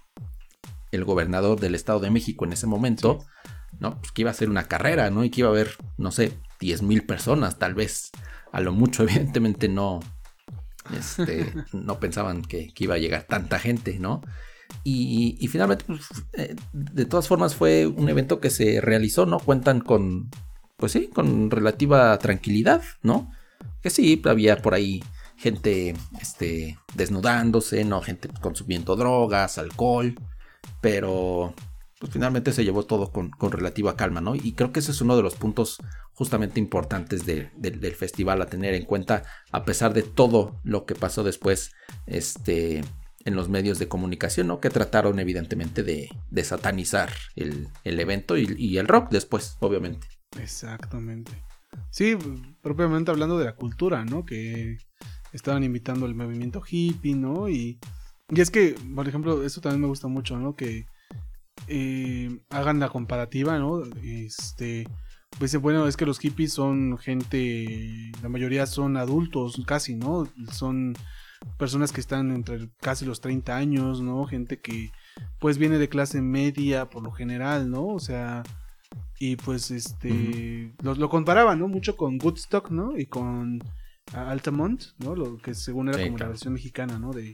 [0.91, 3.19] el, gobernador del Estado de México en ese momento,
[3.79, 3.99] ¿no?
[3.99, 5.23] Pues que iba a ser una carrera, ¿no?
[5.23, 8.11] Y que iba a haber, no sé, 10 mil personas, tal vez,
[8.51, 9.99] a lo mucho, evidentemente no,
[10.95, 14.21] este, no pensaban que, que, iba a llegar tanta gente, ¿no?
[14.83, 19.39] Y, finalmente, pues, eh, de todas formas, fue un evento que se realizó, ¿no?
[19.39, 20.29] Cuentan con,
[20.77, 23.31] pues sí, con relativa tranquilidad, ¿no?
[23.81, 25.03] Que sí, había por ahí
[25.35, 28.01] gente este, desnudándose, ¿no?
[28.01, 30.15] Gente consumiendo drogas, alcohol,
[30.81, 31.53] pero
[31.99, 34.35] pues finalmente se llevó todo con, relativa calma, ¿no?
[34.35, 35.77] Y creo que ese es uno de los puntos
[36.13, 41.23] justamente importantes del festival a tener en cuenta, a pesar de todo lo que pasó
[41.23, 41.71] después,
[42.05, 42.83] este,
[43.25, 44.59] en los medios de comunicación, ¿no?
[44.59, 46.09] Que trataron evidentemente de,
[46.43, 50.07] satanizar el, evento y, el rock después, obviamente.
[50.39, 51.31] Exactamente.
[51.89, 52.17] Sí,
[52.61, 54.23] propiamente hablando de la cultura, ¿no?
[54.23, 54.77] Que
[55.33, 57.49] estaban invitando al movimiento hippie, ¿no?
[57.49, 57.79] Y,
[58.29, 60.55] y es que, por ejemplo, eso también me gusta mucho, ¿no?
[60.55, 60.85] Que
[61.67, 63.83] eh, hagan la comparativa, ¿no?
[64.03, 64.87] Este,
[65.39, 70.27] pues bueno, es que los hippies son gente, la mayoría son adultos casi, ¿no?
[70.51, 70.95] Son
[71.57, 74.25] personas que están entre casi los 30 años, ¿no?
[74.25, 74.91] Gente que
[75.39, 77.87] pues viene de clase media por lo general, ¿no?
[77.87, 78.43] O sea,
[79.19, 81.67] y pues este, lo, comparaban, ¿no?
[81.67, 82.97] Mucho con Woodstock, ¿no?
[82.97, 83.63] Y con
[84.13, 85.15] Altamont, ¿no?
[85.15, 87.13] Lo que según era como la versión mexicana, ¿no?
[87.13, 87.33] De,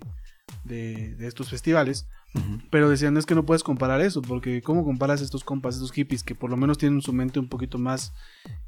[0.63, 2.07] de, estos festivales.
[2.71, 6.23] Pero decían, es que no puedes comparar eso, porque ¿cómo comparas estos compas, estos hippies
[6.23, 8.11] que por lo menos tienen su mente un poquito más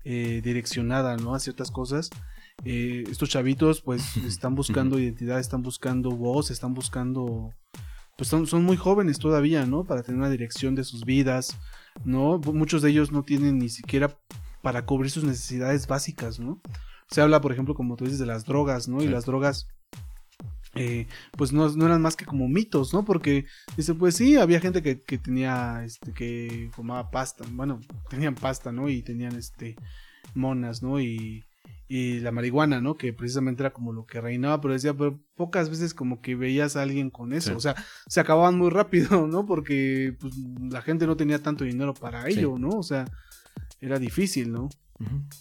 [0.04, 1.34] eh, direccionada, ¿no?
[1.34, 2.12] A ciertas cosas
[2.64, 7.54] eh, estos chavitos pues están buscando identidad, están buscando voz, están buscando,
[8.18, 9.84] pues son, son muy jóvenes todavía, ¿no?
[9.84, 11.58] Para tener una dirección de sus vidas,
[12.06, 12.40] ¿no?
[12.40, 14.18] Muchos de ellos no tienen ni siquiera
[14.62, 16.62] para cubrir sus necesidades básicas, ¿no?
[17.10, 19.04] Se habla, por ejemplo, como tú dices, de las drogas, ¿no?
[19.04, 19.68] Y las drogas
[20.76, 21.08] eh,
[21.38, 23.06] pues no, no, eran más que como mitos, ¿no?
[23.06, 23.46] Porque
[23.78, 28.72] dice, pues sí, había gente que, que, tenía, este, que fumaba pasta, bueno, tenían pasta,
[28.72, 28.90] ¿no?
[28.90, 29.76] Y tenían, este,
[30.34, 31.00] monas, ¿no?
[31.00, 31.46] Y,
[31.88, 32.98] y la marihuana, ¿no?
[32.98, 36.76] Que precisamente era como lo que reinaba, pero decía, pero pocas veces como que veías
[36.76, 37.76] a alguien con eso, o sea,
[38.08, 39.46] se acababan muy rápido, ¿no?
[39.46, 40.34] Porque pues,
[40.70, 42.70] la gente no tenía tanto dinero para ello, ¿no?
[42.70, 43.06] O sea,
[43.80, 44.70] era difícil, ¿no?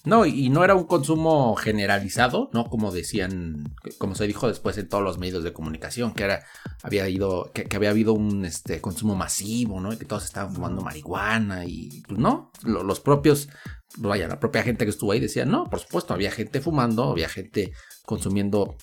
[0.04, 2.64] No, y no era un consumo generalizado, ¿no?
[2.64, 6.44] Como decían, como se dijo después en todos los medios de comunicación, que era,
[6.82, 9.92] había ido, que, había habido un este, consumo masivo, ¿no?
[9.92, 13.48] Y que todos estaban fumando marihuana y pues no, los propios,
[13.96, 17.28] vaya, la propia gente que estuvo ahí decía, no, por supuesto, había gente fumando, había
[17.28, 17.72] gente
[18.04, 18.76] consumiendo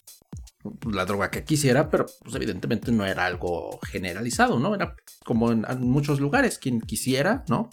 [0.90, 4.74] la droga que quisiera, pero pues evidentemente no era algo generalizado, ¿no?
[4.74, 7.70] Era como en, muchos lugares, quien quisiera, ¿no?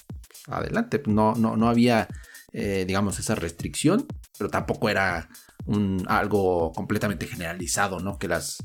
[0.49, 2.09] Adelante, no, no, no había
[2.53, 4.07] eh, digamos, esa restricción,
[4.39, 5.29] pero tampoco era
[5.67, 8.19] un, algo completamente generalizado, ¿no?
[8.19, 8.59] Que las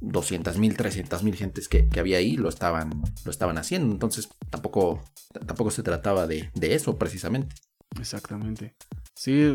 [0.00, 3.92] 200 mil, 300 mil gentes que, había ahí lo estaban, lo estaban haciendo.
[3.92, 5.02] Entonces tampoco,
[5.46, 7.54] tampoco se trataba de, eso precisamente.
[7.98, 8.74] Exactamente.
[9.14, 9.54] Sí,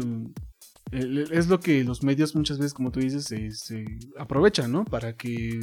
[0.91, 3.85] es lo que los medios muchas veces, como tú dices, se,
[4.17, 4.85] aprovechan, ¿no?
[4.85, 5.59] Para que,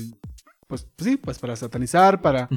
[0.66, 2.48] pues, sí, pues para satanizar, para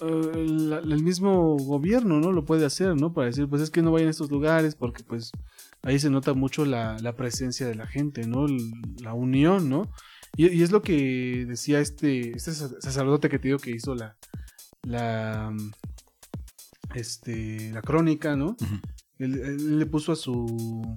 [0.00, 2.32] el, mismo gobierno, ¿no?
[2.32, 3.12] Lo puede hacer, ¿no?
[3.12, 5.32] Para decir, pues es que no vayan a estos lugares porque pues
[5.82, 8.46] ahí se nota mucho la, presencia de la gente, ¿no?
[9.00, 9.90] la unión, ¿no?
[10.36, 14.16] Y, es lo que decía este, este sacerdote que te digo que hizo la,
[14.82, 15.54] la,
[16.94, 18.56] este, la crónica, ¿no?
[19.18, 20.96] él, le puso a su,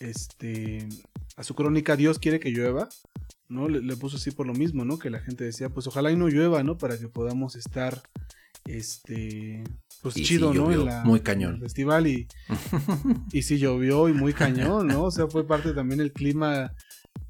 [0.00, 0.88] este,
[1.36, 2.88] a su crónica Dios quiere que llueva,
[3.48, 3.68] ¿no?
[3.68, 4.98] Le, puso así por lo mismo, ¿no?
[4.98, 6.78] Que la gente decía, pues ojalá y no llueva, ¿no?
[6.78, 8.02] Para que podamos estar,
[8.66, 9.64] este,
[10.02, 10.70] pues chido, ¿no?
[10.72, 11.54] En la, muy cañón.
[11.54, 12.26] el festival y,
[13.32, 15.04] y sí llovió y muy cañón, ¿no?
[15.04, 16.72] O sea, fue parte también el clima.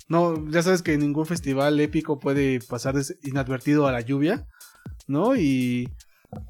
[0.09, 4.47] No, ya sabes que ningún festival épico puede pasar inadvertido a la lluvia,
[5.07, 5.35] ¿no?
[5.37, 5.89] Y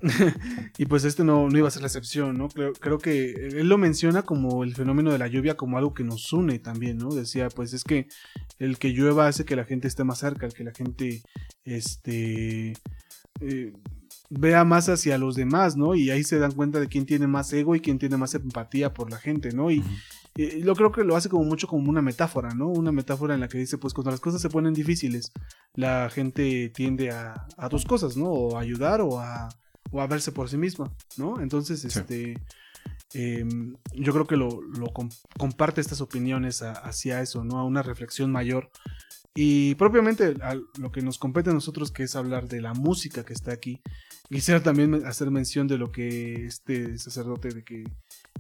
[0.79, 2.49] y pues este no, no, iba a ser la excepción, ¿no?
[2.49, 6.05] Creo, creo, que él lo menciona como el fenómeno de la lluvia como algo que
[6.05, 7.15] nos une también, ¿no?
[7.15, 8.09] Decía, pues es que
[8.59, 11.23] el que llueva hace que la gente esté más cerca, el que la gente,
[11.65, 12.75] este,
[13.41, 13.73] eh,
[14.31, 15.95] vea más hacia los demás, ¿no?
[15.95, 18.93] Y ahí se dan cuenta de quién tiene más ego y quién tiene más empatía
[18.93, 19.71] por la gente, ¿no?
[19.71, 19.83] Y,
[20.37, 22.67] yo creo que lo hace como mucho como una metáfora, ¿no?
[22.67, 25.31] Una metáfora en la que dice, pues cuando las cosas se ponen difíciles,
[25.75, 28.31] la gente tiende a, a dos cosas, ¿no?
[28.31, 29.49] O a ayudar o a
[29.95, 31.41] o a verse por sí misma, ¿no?
[31.41, 32.43] Entonces, este,
[33.13, 34.61] em, yo creo que lo,
[35.39, 37.61] comparte estas opiniones hacia eso, ¿no?
[37.61, 38.71] A una reflexión mayor.
[39.37, 43.25] Y propiamente a lo que nos compete a nosotros, que es hablar de la música
[43.25, 43.81] que está aquí.
[44.29, 47.85] Quisiera también hacer mención de lo que este sacerdote, de que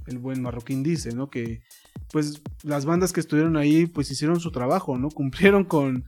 [0.06, 1.30] el buen marroquín dice, ¿no?
[1.30, 1.62] Que
[2.10, 5.08] pues las bandas que estuvieron ahí pues hicieron su trabajo, ¿no?
[5.08, 6.04] Cumplieron con,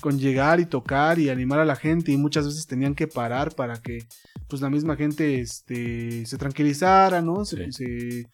[0.00, 3.54] con llegar y tocar y animar a la gente y muchas veces tenían que parar
[3.54, 4.06] para que
[4.48, 7.44] pues la misma gente este, se tranquilizara, ¿no?
[7.44, 8.26] Se,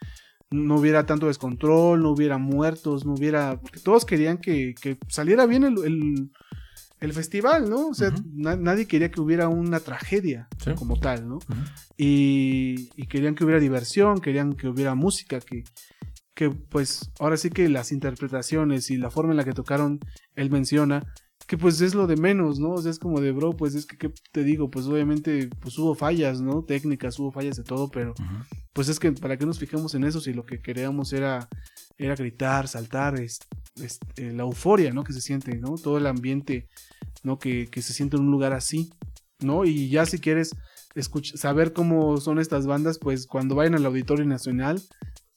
[0.50, 3.60] no hubiera tanto descontrol, no hubiera muertos, no hubiera...
[3.60, 4.74] Porque todos querían que,
[5.08, 6.30] saliera bien el,
[7.00, 7.88] el, festival, ¿no?
[7.88, 11.38] O sea, nadie quería que hubiera una tragedia como tal, ¿no?
[11.96, 15.62] y, y, querían que hubiera diversión, querían que hubiera música, que,
[16.34, 20.00] que pues ahora sí que las interpretaciones y la forma en la que tocaron,
[20.34, 21.12] él menciona,
[21.50, 22.74] que pues es lo de menos, ¿no?
[22.74, 24.70] O sea, es como de, bro, pues es que, ¿qué te digo?
[24.70, 26.62] Pues obviamente, pues hubo fallas, ¿no?
[26.62, 28.14] Técnicas, hubo fallas de todo, pero
[28.72, 31.48] pues es que, ¿para qué nos fijamos en eso si lo que queríamos era,
[31.98, 33.40] era gritar, saltar, es,
[34.14, 35.02] eh, la euforia, ¿no?
[35.02, 35.74] Que se siente, ¿no?
[35.74, 36.68] Todo el ambiente,
[37.24, 37.40] ¿no?
[37.40, 38.88] Que, que se siente en un lugar así,
[39.40, 39.64] ¿no?
[39.64, 40.54] Y ya si quieres
[41.34, 44.80] saber cómo son estas bandas, pues cuando vayan al Auditorio Nacional,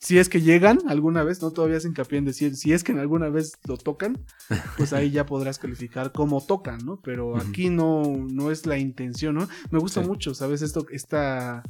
[0.03, 2.91] si es que llegan alguna vez, no todavía se hincapié en decir, si es que
[2.91, 4.19] en alguna vez lo tocan,
[4.75, 6.99] pues ahí ya podrás calificar cómo tocan, ¿no?
[7.01, 9.47] Pero aquí no, no es la intención, ¿no?
[9.71, 10.61] Me gusta mucho, ¿sabes?
[10.61, 11.63] Esto, esta,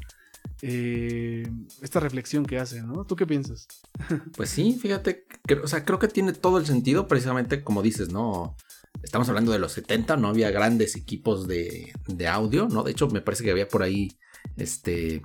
[0.63, 1.47] eh,
[1.83, 3.05] esta reflexión que hace, ¿no?
[3.05, 3.67] ¿Tú qué piensas?
[4.35, 5.27] pues sí, fíjate,
[5.63, 8.55] o sea, creo que tiene todo el sentido, precisamente como dices, ¿no?
[9.03, 12.81] Estamos hablando de los 70, no había grandes equipos de, de audio, ¿no?
[12.81, 14.11] De hecho, me parece que había por ahí,
[14.57, 15.21] este,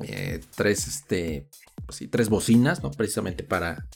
[0.00, 1.48] eh, tres, este,
[1.86, 2.90] pues tres bocinas, ¿no?
[2.90, 3.86] Precisamente para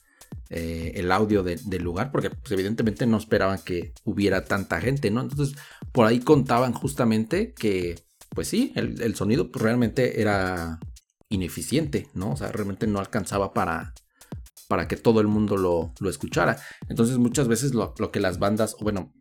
[0.49, 5.21] eh, el audio del lugar, porque pues, evidentemente no esperaban que hubiera tanta gente, ¿no?
[5.21, 5.57] Entonces,
[5.93, 10.81] por ahí contaban justamente que, pues sí, el, sonido pues, realmente era
[11.29, 12.33] ineficiente, ¿no?
[12.33, 13.95] O sea, realmente no alcanzaba para,
[14.67, 16.61] para que todo el mundo lo, lo escuchara.
[16.89, 19.13] Entonces muchas veces lo, lo, que las bandas, bueno,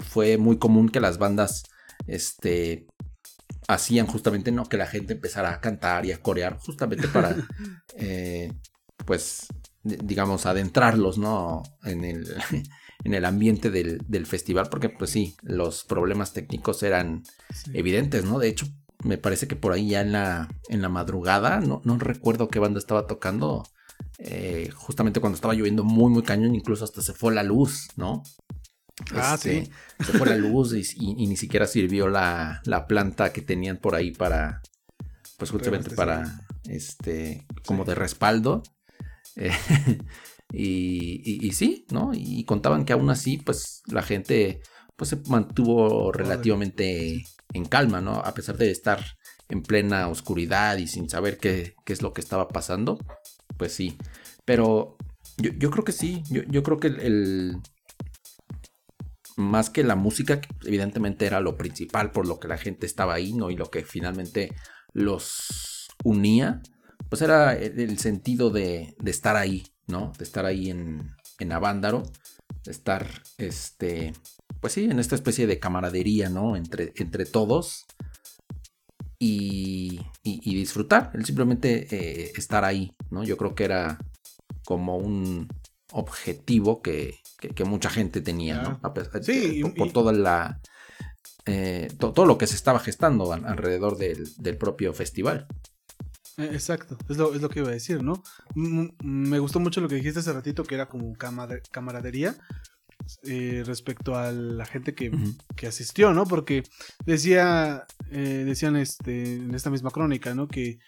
[0.00, 1.62] fue muy común que las bandas,
[2.08, 2.88] este,
[3.68, 4.64] hacían justamente, ¿no?
[4.64, 7.36] Que la gente empezara a cantar y a corear justamente para,
[7.96, 8.52] eh,
[9.04, 9.46] pues,
[9.84, 11.62] digamos, adentrarlos, ¿no?
[11.84, 12.26] En el,
[13.04, 17.22] en el ambiente del, del, festival, porque pues sí, los problemas técnicos eran
[17.54, 17.70] sí.
[17.74, 18.38] evidentes, ¿no?
[18.38, 18.66] De hecho,
[19.04, 22.58] me parece que por ahí ya en la, en la madrugada, no, no recuerdo qué
[22.58, 23.64] banda estaba tocando,
[24.18, 28.22] eh, justamente cuando estaba lloviendo muy, muy cañón, incluso hasta se fue la luz, ¿no?
[29.14, 29.70] Ah, este, sí.
[30.04, 33.78] Se fue la luz y, y, y ni siquiera sirvió la, la, planta que tenían
[33.78, 34.62] por ahí para,
[35.36, 37.90] pues justamente para, este, como sí.
[37.90, 38.62] de respaldo.
[39.40, 39.52] Eh,
[40.52, 42.10] y, y, sí, ¿no?
[42.12, 44.62] Y contaban que aún así, pues la gente,
[44.96, 48.14] pues se mantuvo relativamente en calma, ¿no?
[48.14, 49.04] A pesar de estar
[49.48, 52.98] en plena oscuridad y sin saber qué, qué es lo que estaba pasando,
[53.56, 53.96] pues sí.
[54.44, 54.96] Pero
[55.36, 57.56] yo, yo creo que sí, yo, yo creo que el, el,
[59.38, 63.14] más que la música, que evidentemente era lo principal por lo que la gente estaba
[63.14, 63.50] ahí, ¿no?
[63.50, 64.52] Y lo que finalmente
[64.92, 66.60] los unía,
[67.08, 70.12] pues era el sentido de, estar ahí, ¿no?
[70.18, 72.02] De estar ahí en, en Avándaro,
[72.64, 73.06] de estar,
[73.38, 74.12] este,
[74.60, 76.56] pues sí, en esta especie de camaradería, ¿no?
[76.56, 77.86] Entre, entre todos
[79.20, 83.22] y, y, y disfrutar, el simplemente eh, estar ahí, ¿no?
[83.22, 83.98] Yo creo que era
[84.64, 85.46] como un
[85.92, 88.80] objetivo que, que, que mucha gente tenía, ¿no?
[88.82, 90.60] A pesar, sí, por, por toda la...
[91.46, 95.46] Eh, to, todo lo que se estaba gestando alrededor del, del propio festival.
[96.36, 98.22] Eh, exacto, es lo, es lo, que iba a decir, ¿no?
[98.54, 101.16] M me gustó mucho lo que dijiste hace ratito, que era como
[101.70, 102.36] camaradería
[103.22, 105.36] eh, respecto a la gente que, uh -huh.
[105.56, 106.26] que, asistió, ¿no?
[106.26, 106.62] Porque
[107.06, 110.48] decía, eh, decían este, en esta misma crónica, ¿no?
[110.48, 110.78] Que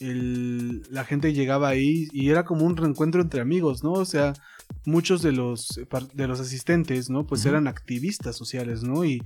[0.00, 3.92] el, la gente llegaba ahí y era como un reencuentro entre amigos, ¿no?
[3.92, 4.32] O sea,
[4.84, 5.80] muchos de los,
[6.14, 7.26] de los asistentes, ¿no?
[7.26, 7.50] Pues uh -huh.
[7.50, 9.04] eran activistas sociales, ¿no?
[9.04, 9.22] Y,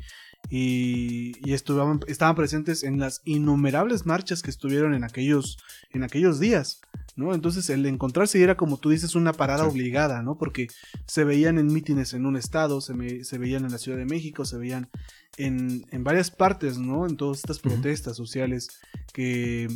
[0.51, 5.59] y, y estaban, estaban presentes en las innumerables marchas que estuvieron en aquellos,
[5.93, 6.81] en aquellos días,
[7.17, 7.35] ¿no?
[7.35, 9.71] Entonces el encontrarse era como tú dices una parada sí.
[9.71, 10.37] obligada, ¿no?
[10.37, 10.69] Porque
[11.07, 14.05] se veían en mítines en un estado, se, me, se veían en la Ciudad de
[14.05, 14.91] México, se veían
[15.37, 17.07] en, en varias partes, ¿no?
[17.07, 18.27] En todas estas protestas uh -huh.
[18.27, 18.69] sociales
[19.13, 19.69] que,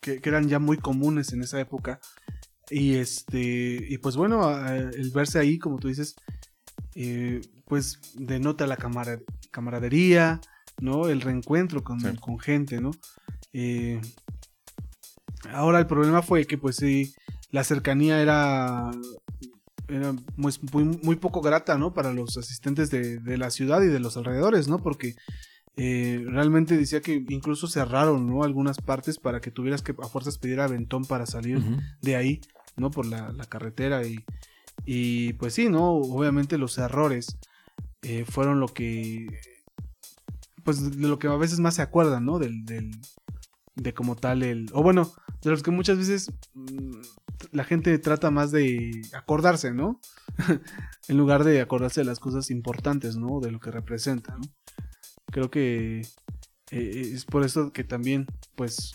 [0.00, 2.00] que, que, eran ya muy comunes en esa época.
[2.70, 6.16] Y este, y pues bueno, el verse ahí, como tú dices,
[6.96, 10.40] eh, pues denota la camar camaradería,
[10.80, 11.08] ¿no?
[11.08, 12.16] El reencuentro con, sí.
[12.20, 12.92] con gente, ¿no?
[13.52, 14.00] Eh,
[15.52, 17.14] ahora el problema fue que pues sí,
[17.50, 18.90] la cercanía era,
[19.88, 21.92] era muy, muy, muy, poco grata, ¿no?
[21.92, 24.78] Para los asistentes de, de, la ciudad y de los alrededores, ¿no?
[24.78, 25.16] Porque
[25.76, 28.44] eh, realmente decía que incluso cerraron, ¿no?
[28.44, 31.96] Algunas partes para que tuvieras que a fuerzas pedir aventón para salir uh -huh.
[32.00, 32.40] de ahí,
[32.76, 32.90] ¿no?
[32.90, 34.24] Por la, la carretera y,
[34.84, 35.92] y, pues sí, ¿no?
[35.92, 37.38] Obviamente los errores
[38.08, 39.26] eh, fueron lo que
[40.62, 42.38] pues de lo que a veces más se acuerdan, ¿no?
[42.38, 42.90] Del, del,
[43.74, 44.68] de como tal el...
[44.72, 47.00] O bueno, de los que muchas veces mmm,
[47.50, 50.00] la gente trata más de acordarse, ¿no?
[51.08, 53.40] en lugar de acordarse de las cosas importantes, ¿no?
[53.40, 54.44] De lo que representa, ¿no?
[55.32, 56.00] Creo que
[56.70, 58.94] eh, es por eso que también, pues,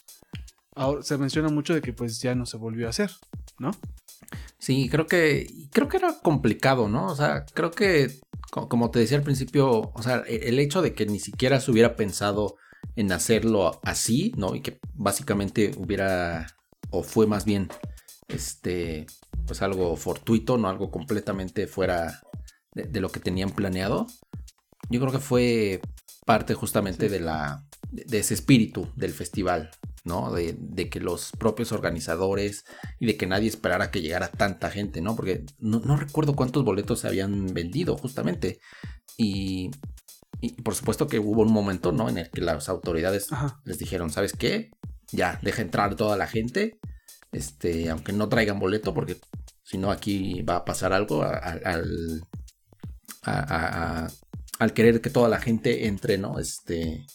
[0.74, 3.12] ahora se menciona mucho de que pues ya no se volvió a hacer,
[3.60, 3.72] ¿no?
[4.58, 7.08] Sí, creo que creo que era complicado, ¿no?
[7.08, 10.94] O sea, creo que como te decía al principio, o sea, e-, el hecho de
[10.94, 12.58] que ni siquiera se hubiera pensado
[12.96, 14.56] en hacerlo así, ¿no?
[14.56, 16.48] Y que básicamente hubiera,
[16.90, 17.70] o fue más bien,
[18.28, 19.08] este,
[19.48, 20.70] pues algo fortuito, ¿no?
[20.70, 22.22] Algo completamente fuera
[22.74, 24.08] de, de lo que tenían planeado.
[24.90, 25.82] Yo creo que fue
[26.26, 27.14] parte justamente sí.
[27.14, 29.72] de la, de ese espíritu del festival,
[30.04, 30.32] ¿no?
[30.32, 32.66] De, de, que los propios organizadores
[33.00, 35.16] y de que nadie esperara que llegara tanta gente, ¿no?
[35.16, 38.60] Porque no, no recuerdo cuántos boletos se habían vendido, justamente.
[39.18, 39.72] Y,
[40.40, 42.10] y, por supuesto que hubo un momento, ¿no?
[42.10, 43.62] En el que las autoridades Ajá.
[43.66, 44.72] les dijeron, ¿sabes qué?
[45.12, 46.80] Ya, deja entrar toda la gente,
[47.32, 49.18] este, aunque no traigan boleto, porque
[49.64, 52.24] si no aquí va a pasar algo al,
[53.24, 54.08] a, a,
[54.60, 56.40] al querer que toda la gente entre, ¿no?
[56.40, 57.06] Este,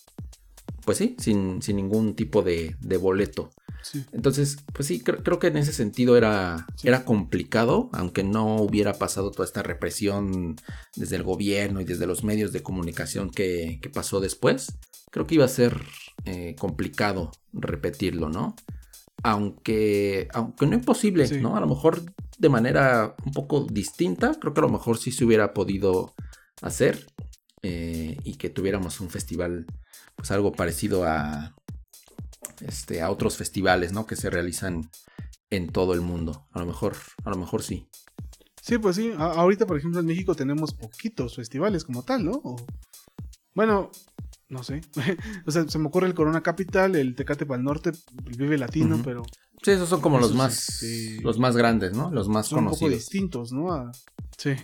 [0.86, 3.50] pues sí, sin, sin ningún tipo de, de boleto.
[3.82, 4.04] Sí.
[4.12, 6.88] Entonces, pues sí, creo, creo, que en ese sentido era, sí.
[6.88, 10.56] era complicado, aunque no hubiera pasado toda esta represión
[10.94, 14.78] desde el gobierno y desde los medios de comunicación que, que pasó después.
[15.10, 15.82] Creo que iba a ser
[16.24, 18.56] eh, complicado repetirlo, ¿no?
[19.22, 21.40] Aunque, aunque no imposible, sí.
[21.40, 21.56] ¿no?
[21.56, 22.02] A lo mejor
[22.38, 26.14] de manera un poco distinta, creo que a lo mejor sí se hubiera podido
[26.62, 27.06] hacer
[27.62, 29.66] eh, y que tuviéramos un festival,
[30.16, 31.54] pues algo parecido a,
[32.60, 34.06] este, a otros festivales, ¿no?
[34.06, 34.90] Que se realizan
[35.50, 36.46] en todo el mundo.
[36.52, 37.86] A lo mejor, a lo mejor sí.
[38.62, 39.12] Sí, pues sí.
[39.16, 42.40] A- ahorita, por ejemplo, en México tenemos poquitos festivales como tal, ¿no?
[42.42, 42.56] O-
[43.54, 43.90] bueno,
[44.48, 44.80] no sé.
[45.46, 48.58] o sea, se me ocurre el Corona Capital, el Tecate para el Norte, el Vive
[48.58, 49.22] Latino, pero
[49.62, 51.18] Sí, esos son como los más, sí.
[51.20, 52.10] los más grandes, ¿no?
[52.10, 52.98] Los más son un poco conocidos.
[53.04, 53.72] distintos, ¿no?
[53.72, 53.90] A-
[54.36, 54.54] sí.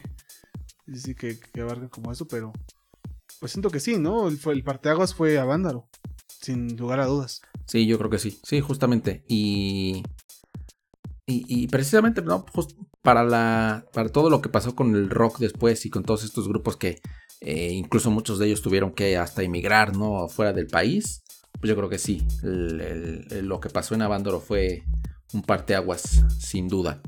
[0.86, 2.53] Sí, sí, que, que abarcan como eso, pero
[3.43, 4.28] pues siento que sí, ¿no?
[4.28, 5.88] El, el parteaguas fue a Vándaro,
[6.28, 7.43] sin lugar a dudas.
[7.66, 8.38] Sí, yo creo que sí.
[8.45, 9.24] Sí, justamente.
[9.26, 10.05] Y.
[11.26, 12.47] Y, precisamente, ¿no?
[13.03, 13.84] Para la.
[13.93, 17.01] Para todo lo que pasó con el rock después y con todos estos grupos que
[17.40, 20.28] eh, incluso muchos de ellos tuvieron que hasta emigrar, ¿no?
[20.28, 21.24] Fuera del país.
[21.59, 22.24] Pues yo creo que sí.
[22.43, 24.84] lo que pasó en Avándaro fue
[25.32, 27.03] un parteaguas, sin duda.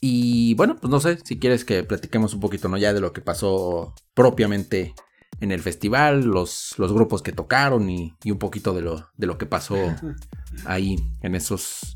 [0.00, 2.76] Y bueno, pues no sé si quieres que platiquemos un poquito, ¿no?
[2.76, 4.94] Ya de lo que pasó propiamente
[5.38, 9.26] en el festival, los, los grupos que tocaron y, y un poquito de lo, de
[9.26, 9.76] lo que pasó
[10.66, 11.94] ahí en esos.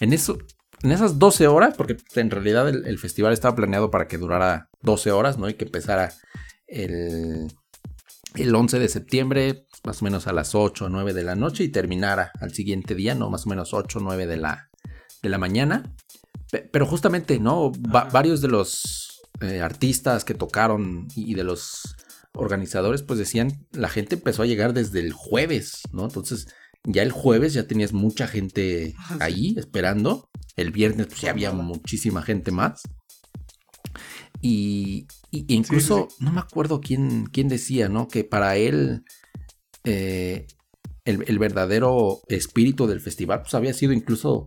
[0.00, 0.38] En eso.
[0.82, 4.68] En esas 12 horas, porque en realidad el, el festival estaba planeado para que durara
[4.82, 5.48] 12 horas, ¿no?
[5.48, 6.12] Y que empezara
[6.66, 7.46] el,
[8.34, 11.62] el 11 de septiembre, más o menos a las 8 o 9 de la noche,
[11.64, 13.30] y terminara al siguiente día, ¿no?
[13.30, 14.70] Más o menos 8 o 9 de la,
[15.22, 15.94] de la mañana.
[16.50, 17.70] Pe- Pero justamente, ¿no?
[17.72, 21.94] Va- varios de los eh, artistas que tocaron y de los
[22.34, 26.04] organizadores, pues decían, la gente empezó a llegar desde el jueves, ¿no?
[26.04, 26.48] Entonces,
[26.84, 30.28] ya el jueves ya tenías mucha gente Ah, ahí esperando.
[30.56, 32.82] El viernes, pues ya había muchísima gente más.
[34.40, 38.08] Y, y- e incluso, sí, no me acuerdo quién, quién decía, ¿no?
[38.08, 39.04] Que para él,
[39.84, 40.46] eh,
[41.04, 44.46] el, el verdadero espíritu del festival, pues había sido incluso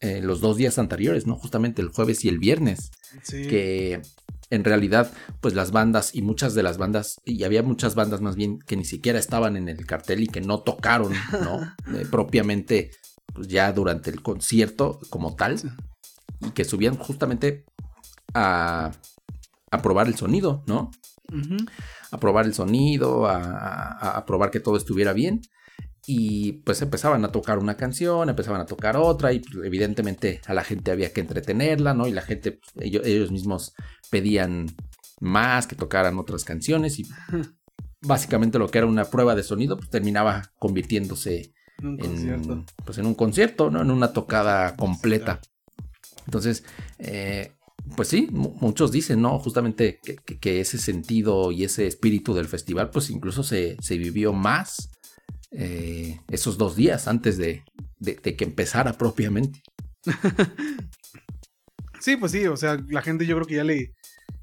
[0.00, 1.36] eh, los dos días anteriores, ¿no?
[1.36, 2.90] Justamente el jueves y el viernes
[3.22, 3.46] Sí.
[3.46, 4.02] que
[4.50, 8.36] en realidad pues las bandas y muchas de las bandas y había muchas bandas más
[8.36, 11.60] bien que ni siquiera estaban en el cartel y que no tocaron no
[11.94, 12.90] Eh, propiamente
[13.34, 15.56] pues, ya durante el concierto como tal
[16.40, 17.64] y que subían justamente
[18.34, 18.92] a,
[19.70, 20.90] a probar el sonido no
[22.12, 25.40] a probar el sonido a, a- a probar que todo estuviera bien
[26.06, 30.54] y pues empezaban a tocar una canción, empezaban a tocar otra y pues, evidentemente a
[30.54, 32.06] la gente había que entretenerla, ¿no?
[32.06, 33.74] Y la gente, pues, ellos, ellos mismos
[34.10, 34.66] pedían
[35.20, 37.06] más, que tocaran otras canciones y
[38.02, 42.52] básicamente lo que era una prueba de sonido pues terminaba convirtiéndose En un concierto.
[42.52, 43.82] en, pues, en un concierto, ¿no?
[43.82, 45.40] En una tocada completa.
[46.26, 46.64] Entonces,
[46.98, 47.52] eh,
[47.96, 49.38] pues sí, mu- muchos dicen, ¿no?
[49.38, 53.96] Justamente que, que- que ese sentido y ese espíritu del festival, pues incluso se, se
[53.98, 54.90] vivió más
[55.58, 57.64] eh, esos dos días antes de,
[57.98, 59.62] de- que empezara propiamente.
[62.00, 63.94] Sí, pues sí, o sea, la gente yo creo que ya le.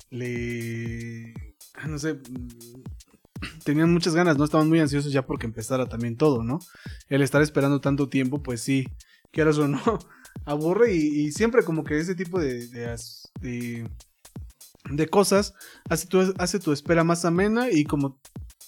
[0.09, 1.33] le.
[1.75, 2.15] ah, no sé.
[2.15, 2.83] mm,
[3.63, 4.43] Tenían muchas ganas, ¿no?
[4.45, 6.59] Estaban muy ansiosos ya porque empezara también todo, ¿no?
[7.09, 8.87] El estar esperando tanto tiempo, pues sí,
[9.31, 9.79] quieras o no,
[10.45, 12.67] aburre y, siempre como que ese tipo de.
[12.67, 12.97] de,
[13.41, 13.89] de,
[14.89, 15.53] de cosas
[15.89, 18.19] hace tu, hace tu espera más amena y como.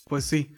[0.07, 0.53] Pues sí,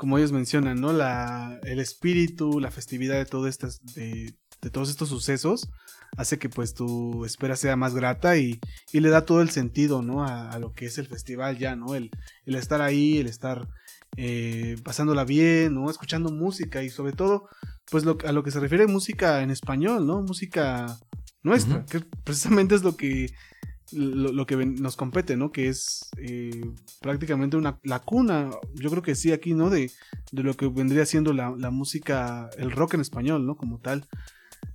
[0.00, 0.94] como ellos mencionan, ¿no?
[0.94, 5.68] La, el espíritu, la festividad de, todo estas, de, de todos estos sucesos
[6.16, 8.60] hace que pues tu espera sea más grata y,
[8.92, 10.24] y le da todo el sentido, ¿no?
[10.24, 11.94] A, a lo que es el festival ya, ¿no?
[11.94, 12.10] El,
[12.46, 13.68] el estar ahí, el estar
[14.16, 15.90] eh, pasándola bien, ¿no?
[15.90, 17.50] Escuchando música y sobre todo,
[17.90, 20.22] pues lo, a lo que se refiere música en español, ¿no?
[20.22, 20.98] Música
[21.42, 23.34] nuestra, que precisamente es lo que
[23.92, 25.52] lo, lo que nos compete, ¿no?
[25.52, 26.60] Que es eh,
[27.00, 29.70] prácticamente una, la cuna, yo creo que sí aquí, ¿no?
[29.70, 29.90] De,
[30.32, 33.56] de lo que vendría siendo la, la música, el rock en español, ¿no?
[33.56, 34.06] Como tal,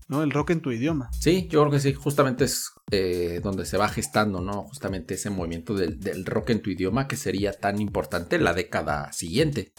[0.07, 0.23] ¿no?
[0.23, 1.09] El rock en tu idioma.
[1.19, 4.63] Sí, yo creo que sí, justamente es eh, donde se va gestando, ¿no?
[4.63, 8.53] Justamente ese movimiento del, del rock en tu idioma que sería tan importante en la
[8.53, 9.71] década siguiente.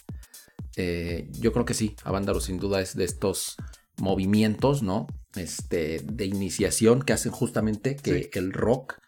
[0.76, 3.56] Eh, yo creo que sí, Avándaro sin duda es de estos
[3.98, 5.06] movimientos, ¿no?
[5.36, 8.30] Este, de iniciación que hacen justamente que Sí.
[8.38, 8.98] el rock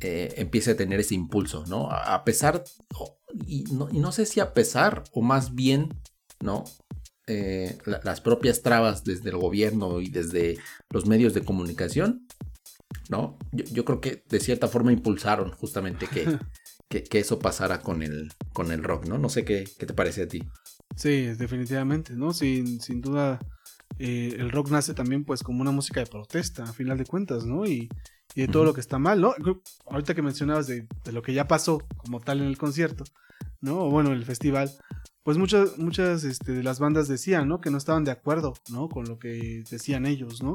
[0.00, 1.90] eh, empiece a tener ese impulso, ¿no?
[1.90, 2.64] A, a pesar,
[3.46, 5.94] y, no, y no sé si a pesar o más bien,
[6.40, 6.64] ¿no?
[7.26, 10.58] Eh, la- las propias trabas desde el gobierno y desde
[10.90, 12.26] los medios de comunicación,
[13.10, 13.36] ¿no?
[13.52, 16.38] Yo, yo creo que de cierta forma impulsaron justamente que,
[16.88, 19.18] que, que eso pasara con el, con el rock, ¿no?
[19.18, 20.42] No sé qué, qué te parece a ti.
[20.96, 22.32] Sí, definitivamente, ¿no?
[22.32, 23.38] Sin, sin duda,
[23.98, 27.44] eh, el rock nace también pues como una música de protesta, a final de cuentas,
[27.44, 27.66] ¿no?
[27.66, 27.88] Y,
[28.38, 29.34] y de todo lo que está mal, ¿no?
[29.90, 33.02] Ahorita que mencionabas de, de lo que ya pasó como tal en el concierto,
[33.60, 33.80] ¿no?
[33.80, 34.70] O bueno, el festival,
[35.24, 37.60] pues muchas, muchas este, de las bandas decían, ¿no?
[37.60, 38.88] Que no estaban de acuerdo, ¿no?
[38.88, 40.54] Con lo que decían ellos, ¿no?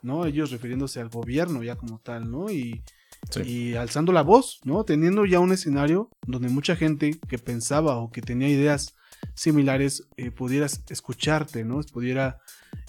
[0.00, 0.24] ¿No?
[0.24, 2.50] Ellos refiriéndose al gobierno ya como tal, ¿no?
[2.50, 2.82] Y,
[3.28, 3.42] Sí.
[3.42, 4.84] y alzando la voz, ¿no?
[4.84, 8.94] Teniendo ya un escenario donde mucha gente que pensaba o que tenía ideas
[9.34, 11.80] similares eh, pudieras escucharte, ¿no?
[11.92, 12.38] Pudiera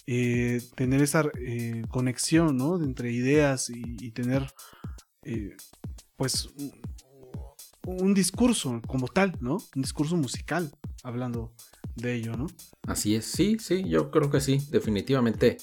[0.08, 2.82] eh, tener esa eh, conexión, ¿no?
[2.82, 4.52] Entre ideas y, tener,
[5.24, 5.56] eh,
[6.18, 6.50] pues,
[7.86, 9.58] un, discurso como tal, ¿no?
[9.76, 10.72] Un discurso musical
[11.04, 11.54] hablando
[11.96, 12.48] de ello, ¿no?
[12.88, 15.58] Así es, sí, sí, yo creo que sí, definitivamente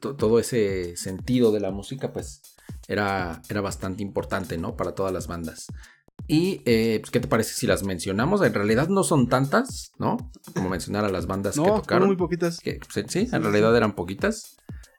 [0.00, 2.42] todo ese sentido de la música, pues,
[2.88, 4.76] era, era bastante importante, ¿no?
[4.76, 5.66] Para todas las bandas.
[6.28, 8.42] Y, eh, pues, ¿qué te parece si las mencionamos?
[8.42, 10.16] En realidad no son tantas, ¿no?
[10.54, 12.08] Como mencionar a las bandas que tocaron.
[12.08, 12.58] muy poquitas.
[12.58, 14.56] Que, pues, sí, en realidad eran poquitas.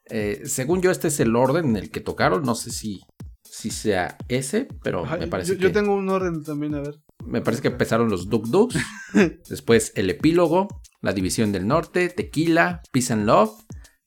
[0.09, 2.43] Eh, según yo, este es el orden en el que tocaron.
[2.43, 3.01] No sé si,
[3.43, 5.63] si sea ese, pero me parece yo, que...
[5.63, 6.95] Yo tengo un orden también, a ver.
[7.25, 8.77] Me parece que empezaron los Duk Duks.
[9.49, 10.67] después el epílogo,
[11.01, 13.51] la división del norte, Tequila, Peace and Love,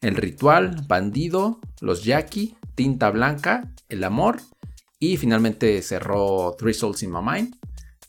[0.00, 4.40] el ritual, Bandido, los Jackie, Tinta Blanca, el amor
[5.00, 7.56] y finalmente cerró Three Souls in My Mind,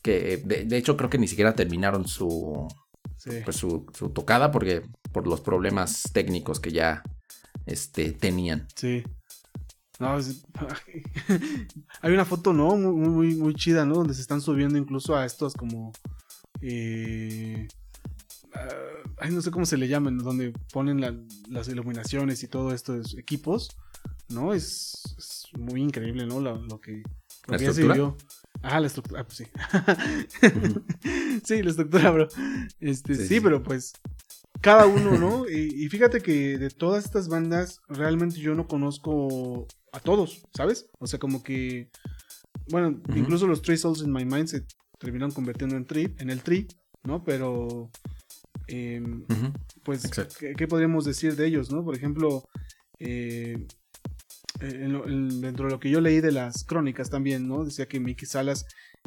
[0.02, 2.68] que de, hecho creo que ni siquiera terminaron su,
[3.44, 7.02] pues, su, tocada porque por los problemas técnicos que ya
[7.66, 8.68] este, tenían.
[8.76, 9.02] Sí.
[12.00, 12.76] hay una foto, ¿no?
[12.76, 13.94] Muy, muy, chida, ¿no?
[13.94, 15.92] Donde se están subiendo incluso a estos como...
[16.60, 17.68] Eh,
[18.54, 18.68] ah,
[19.18, 21.00] ay, no sé cómo se le llaman, donde ponen
[21.48, 23.76] las iluminaciones y todo estos equipos,
[24.28, 24.52] ¿no?
[24.52, 26.40] es muy increíble, ¿no?
[26.40, 27.02] Lo, que...
[27.46, 28.14] ¿La estructura?
[28.62, 29.46] Ah, la estructura, ah, pues sí.
[31.44, 32.28] sí, la estructura, bro.
[32.80, 33.92] Este, sí, pero pues
[34.62, 35.48] cada uno, ¿no?
[35.48, 40.88] Y, fíjate que de todas estas bandas, realmente yo no conozco a todos, ¿sabes?
[41.00, 41.90] O sea, como que,
[42.70, 44.64] bueno, incluso los Three Souls in My Mind se
[44.98, 46.68] terminaron convirtiendo en, tri, en el Tri,
[47.02, 47.24] ¿no?
[47.24, 47.90] Pero,
[48.68, 49.24] em,
[49.82, 51.84] pues, ¿qué, podríamos decir de ellos, ¿no?
[51.84, 52.44] Por ejemplo,
[53.00, 53.66] eh,
[54.62, 57.64] dentro de lo que yo leí de las crónicas también, ¿no?
[57.64, 58.66] Decía que Mickey Salas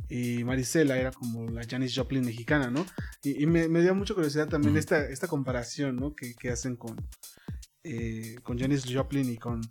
[0.10, 2.86] y Marisela era como la Janis Joplin mexicana, ¿no?
[3.24, 6.14] Y, me, dio mucha curiosidad también esta, esta comparación, ¿no?
[6.14, 6.95] Que, hacen con,
[7.84, 9.62] eh, con Janis Joplin y con,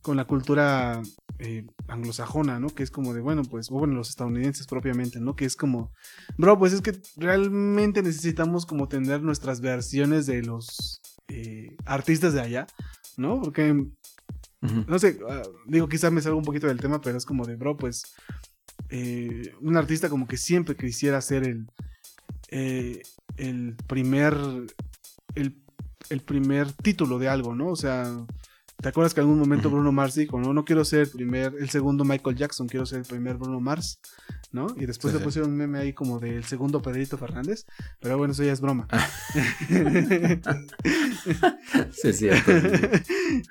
[0.00, 1.02] con la cultura
[1.38, 2.68] eh, anglosajona, ¿no?
[2.68, 5.36] Que es como de, bueno, pues, o bueno, los estadounidenses propiamente, ¿no?
[5.36, 5.92] Que es como,
[6.38, 12.40] bro, pues es que realmente necesitamos como tener nuestras versiones de los eh, artistas de
[12.40, 12.66] allá,
[13.16, 13.40] ¿no?
[13.42, 13.86] Porque
[14.86, 17.56] no sé, ah, digo, quizás me salga un poquito del tema, pero es como de,
[17.56, 18.14] bro, pues,
[18.90, 21.66] eh, un artista como que siempre quisiera ser el,
[22.48, 23.02] eh,
[23.36, 24.36] el primer,
[25.34, 25.56] el,
[26.10, 27.68] el primer título de algo, ¿no?
[27.68, 28.12] O sea,
[28.80, 31.54] ¿Te acuerdas que en algún momento Bruno Mars dijo, no, no quiero ser el primer,
[31.58, 34.00] el segundo Michael Jackson, quiero ser el primer Bruno Mars,
[34.52, 34.66] ¿no?
[34.76, 37.64] Y después le pusieron un meme ahí como del segundo Pedrito Fernández,
[38.00, 38.86] pero bueno, eso ya es broma.
[38.90, 39.08] Ah.
[41.90, 42.28] sí, sí.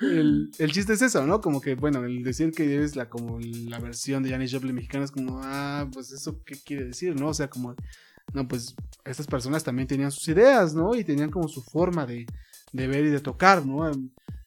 [0.01, 1.41] el, el, chiste es eso, ¿no?
[1.41, 5.05] Como que, bueno, el decir que eres la, como la versión de Janis Joplin mexicana
[5.05, 7.29] es como, ah, pues eso qué quiere decir, ¿no?
[7.29, 7.75] O sea, como,
[8.33, 10.93] no, pues estas personas también tenían sus ideas, ¿no?
[10.93, 12.27] Y tenían como su forma de,
[12.73, 13.91] de ver y de tocar, ¿no?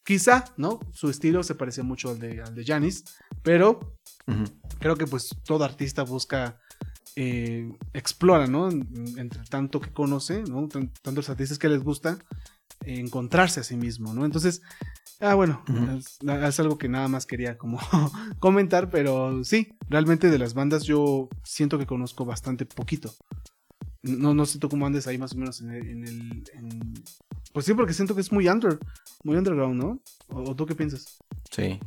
[0.09, 0.81] Quizá, ¿no?
[0.95, 3.05] Su estilo se parece mucho al de, al de Janis,
[3.43, 3.99] pero
[4.79, 6.59] creo que pues todo artista busca,
[7.15, 8.71] eh, explora, ¿no?
[8.71, 10.67] Entre tanto que conoce, ¿no?
[11.03, 12.17] Tantos artistas que les gusta,
[12.87, 14.25] encontrarse a sí mismo, ¿no?
[14.25, 14.63] Entonces,
[15.21, 15.63] ah, bueno,
[15.99, 17.79] es, algo que nada más quería como
[18.41, 23.15] comentar, pero sí, realmente de las bandas yo siento que conozco bastante poquito.
[24.03, 26.45] No, no sé tú cómo andes ahí más o menos en el,
[27.53, 28.79] pues sí, porque siento que es muy under,
[29.25, 30.01] muy underground, ¿no?
[30.29, 31.19] ¿O, tú qué piensas?
[31.51, 31.81] Sí.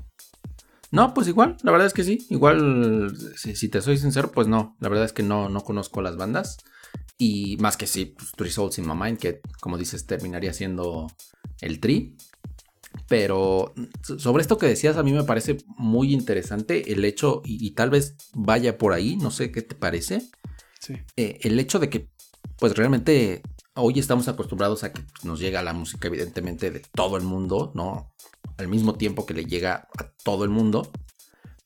[0.92, 2.26] No, pues igual, la verdad es que sí.
[2.30, 4.76] Igual, si, te soy sincero, pues no.
[4.80, 6.58] La verdad es que no, no conozco las bandas.
[7.18, 11.08] Y más que sí, pues, Three Souls in My Mind, que como dices, terminaría siendo
[11.62, 12.18] el Tri.
[13.08, 13.74] Pero
[14.18, 18.18] sobre esto que decías, a mí me parece muy interesante el hecho, y, tal vez
[18.34, 20.24] vaya por ahí, no sé qué te parece.
[20.80, 20.96] Sí.
[21.16, 22.10] Eh, el hecho de que,
[22.58, 23.44] pues realmente
[23.76, 27.72] Hoy estamos acostumbrados a que pues, nos llega la música evidentemente de todo el mundo,
[27.74, 28.14] ¿no?
[28.58, 30.92] Al mismo tiempo que le llega a todo el mundo.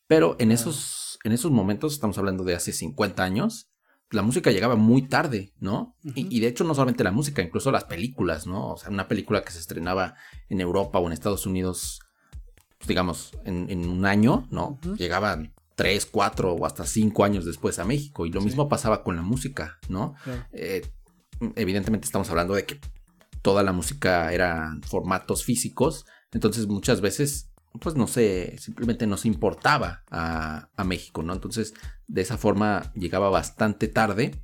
[0.06, 3.72] Pero en esos, en esos momentos, estamos hablando de hace 50 años,
[4.12, 5.96] la música llegaba muy tarde, ¿no?
[6.04, 8.74] y, de hecho no solamente la música, incluso las películas, ¿no?
[8.74, 10.14] O sea, una película que se estrenaba
[10.48, 12.02] en Europa o en Estados Unidos,
[12.78, 14.80] pues, digamos, en, un año, ¿no?
[14.96, 18.28] Llegaban tres, cuatro o hasta cinco años después a México.
[18.28, 20.14] Y lo mismo pasaba con la música, ¿no?
[20.54, 20.84] Eh,
[21.56, 22.80] evidentemente estamos hablando de que
[23.42, 29.28] toda la música eran formatos físicos, entonces muchas veces, pues no sé, simplemente no se
[29.28, 31.34] importaba a, México, ¿no?
[31.34, 31.74] Entonces,
[32.08, 34.42] de esa forma llegaba bastante tarde.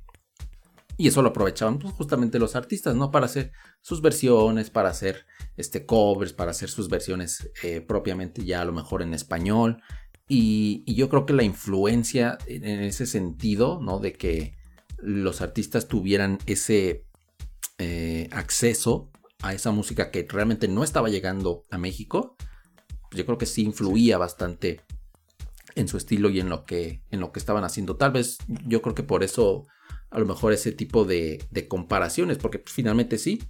[0.96, 3.10] Y eso lo aprovechaban pues, justamente los artistas, ¿no?
[3.10, 5.26] Para hacer sus versiones, para hacer
[5.56, 9.82] este, covers, para hacer sus versiones eh, propiamente ya a lo mejor en español.
[10.28, 13.98] Y, y, yo creo que la influencia en ese sentido, ¿no?
[13.98, 14.54] De que
[15.02, 17.06] los artistas tuvieran ese
[17.78, 19.10] eh, acceso
[19.42, 22.36] a esa música que realmente no estaba llegando a México,
[23.10, 24.80] pues yo creo que sí influía bastante
[25.74, 27.96] en su estilo y en lo que en lo que estaban haciendo.
[27.96, 29.66] Tal vez yo creo que por eso
[30.10, 33.42] a lo mejor ese tipo de, de comparaciones, porque pues, finalmente sí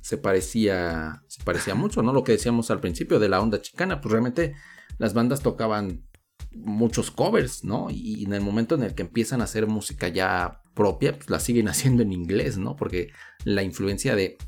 [0.00, 2.12] se parecía se parecía mucho, ¿no?
[2.12, 4.54] Lo que decíamos al principio de la onda chicana, pues realmente
[4.98, 6.06] las bandas tocaban
[6.52, 7.88] muchos covers, ¿no?
[7.90, 11.40] Y en el momento en el que empiezan a hacer música ya propia, pues la
[11.40, 12.76] siguen haciendo en inglés, ¿no?
[12.76, 13.10] Porque
[13.44, 14.38] la influencia de,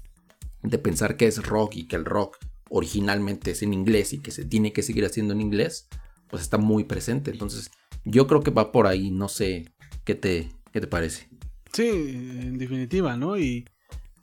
[0.62, 2.38] de pensar que es rock y que el rock
[2.70, 5.88] originalmente es en inglés y que se tiene que seguir haciendo en inglés,
[6.28, 7.30] pues está muy presente.
[7.30, 7.70] Entonces,
[8.04, 9.72] yo creo que va por ahí, no sé
[10.04, 11.28] qué te, qué te parece.
[11.72, 13.38] Sí, en definitiva, ¿no?
[13.38, 13.64] Y,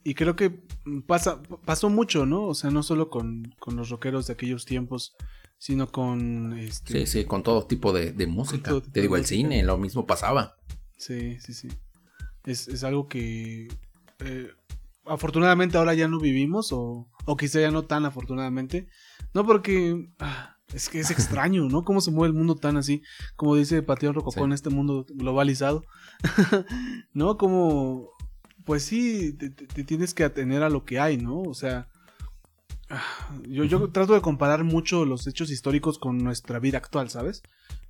[0.04, 0.64] y creo que
[1.06, 2.44] pasa, pasó mucho, ¿no?
[2.44, 5.14] O sea, no solo con, con los rockeros de aquellos tiempos,
[5.58, 6.58] sino con...
[6.58, 8.72] Este, sí, sí, con todo tipo de, de música.
[8.92, 10.56] Te digo, el cine, lo mismo pasaba.
[10.96, 11.68] Sí, sí, sí.
[12.44, 13.68] Es, es algo que
[14.18, 14.50] eh,
[15.06, 18.88] afortunadamente ahora ya no vivimos, o, o quizá ya no tan afortunadamente.
[19.34, 21.84] No, porque ah, es que es extraño, ¿no?
[21.84, 23.02] Cómo se mueve el mundo tan así,
[23.36, 25.84] como dice Patio Rococó en este mundo globalizado.
[27.12, 27.36] ¿No?
[27.36, 28.10] Como,
[28.64, 31.40] pues sí, te, te, tienes que atener a lo que hay, ¿no?
[31.42, 31.88] O sea,
[32.90, 37.42] ah, yo, yo trato de comparar mucho los hechos históricos con nuestra vida actual, ¿sabes?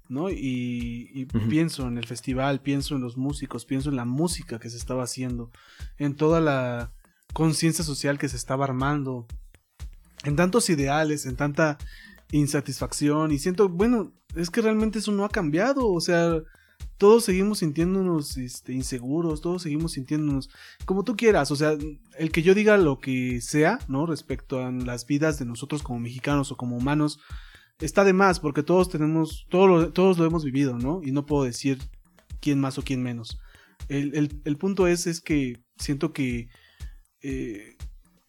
[0.09, 0.31] ¿No?
[0.31, 4.71] Y, y pienso en el festival, pienso en los músicos, pienso en la música que
[4.71, 5.51] se estaba haciendo,
[5.99, 6.93] en toda la
[7.33, 9.27] conciencia social que se estaba armando,
[10.25, 11.79] en tantos ideales, en tanta
[12.33, 16.43] insatisfacción y siento, bueno, es que realmente eso no ha cambiado, o sea,
[16.97, 20.51] todos seguimos sintiéndonos este, inseguros, todos seguimos sintiéndonos
[20.85, 21.77] como tú quieras, o sea,
[22.17, 24.07] el que yo diga lo que sea, ¿no?
[24.07, 27.21] Respecto a las vidas de nosotros como mexicanos o como humanos,
[27.83, 31.01] está de más porque todos tenemos, todos lo, todos lo hemos vivido, ¿no?
[31.03, 31.79] Y no puedo decir
[32.41, 33.39] quién más o quién menos.
[33.89, 36.49] El, el, punto es, es que siento que
[37.21, 37.77] eh,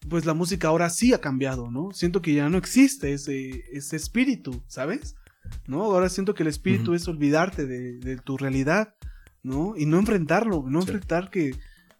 [0.08, 1.92] pues la música ahora sí ha cambiado, ¿no?
[1.92, 5.14] Siento que ya no existe ese, ese espíritu, ¿sabes?
[5.66, 5.82] ¿No?
[5.84, 8.94] Ahora siento que el espíritu es olvidarte de, de, tu realidad,
[9.42, 9.74] ¿no?
[9.76, 11.52] Y no enfrentarlo, no enfrentar que,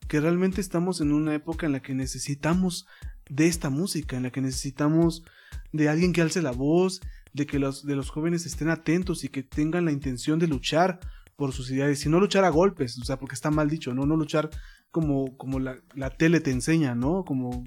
[0.08, 2.86] que realmente estamos en una época en la que necesitamos
[3.28, 5.24] de esta música, en la que necesitamos
[5.72, 7.00] de alguien que alce la voz,
[7.34, 11.00] de que los, de los jóvenes estén atentos y que tengan la intención de luchar
[11.36, 14.06] por sus ideas y no luchar a golpes, o sea, porque está mal dicho, no,
[14.06, 14.50] no luchar
[14.90, 17.24] como, como la, la tele te enseña, ¿no?
[17.24, 17.64] Como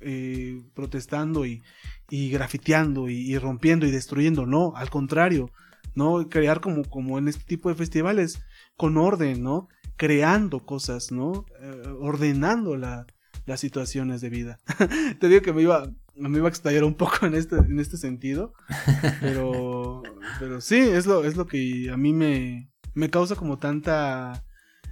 [0.00, 1.62] eh, protestando y,
[2.10, 5.50] y grafiteando y, rompiendo y destruyendo, no, al contrario,
[5.94, 6.28] ¿no?
[6.28, 8.42] Crear como, como en este tipo de festivales
[8.76, 9.68] con orden, ¿no?
[9.96, 11.46] Creando cosas, ¿no?
[11.62, 13.06] Eh, ordenando la,
[13.46, 14.60] las situaciones de vida.
[15.18, 17.96] Te digo que me iba, me iba a estallar un poco en este, en este
[17.96, 18.54] sentido.
[19.20, 20.02] Pero,
[20.38, 24.44] pero sí, es lo, es lo que a mí me, me causa como tanta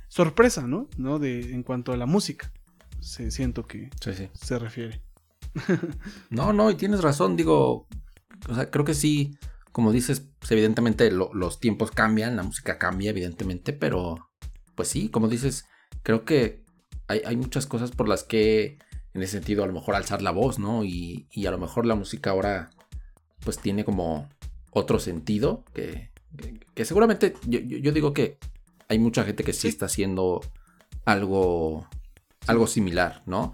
[0.08, 0.88] sorpresa, ¿no?
[0.96, 1.18] ¿No?
[1.18, 2.52] De, en cuanto a la música.
[3.00, 3.90] Se, siento que
[4.32, 5.02] se refiere.
[6.30, 7.86] no, no, y tienes razón, digo,
[8.48, 9.36] o sea, creo que sí,
[9.72, 14.30] como dices, pues evidentemente los tiempos cambian, la música cambia, evidentemente, pero
[14.74, 15.66] pues sí, como dices,
[16.02, 16.64] creo que
[17.08, 18.78] hay, hay muchas cosas por las que
[19.14, 20.84] en ese sentido a lo mejor alzar la voz, ¿no?
[20.84, 22.70] Y, a lo mejor la música ahora
[23.40, 24.28] pues tiene como
[24.70, 26.10] otro sentido que,
[26.74, 28.38] que, seguramente yo, digo que
[28.88, 30.40] hay mucha gente que sí, está haciendo
[31.04, 31.88] algo,
[32.46, 33.52] algo similar, ¿no?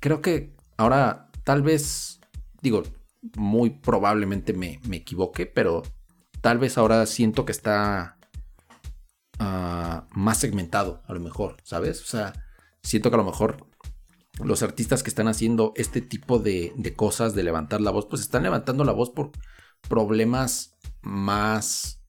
[0.00, 2.20] Creo que ahora tal vez,
[2.62, 2.82] digo,
[3.36, 5.82] muy probablemente me, equivoque, pero
[6.40, 8.16] tal vez ahora siento que está
[9.38, 12.00] ah, más segmentado, a lo mejor, ¿sabes?
[12.00, 12.32] O sea,
[12.82, 13.66] siento que a lo mejor
[14.44, 18.42] los artistas que están haciendo este tipo de, cosas, de levantar la voz, pues están
[18.42, 19.32] levantando la voz por
[19.88, 22.02] problemas más,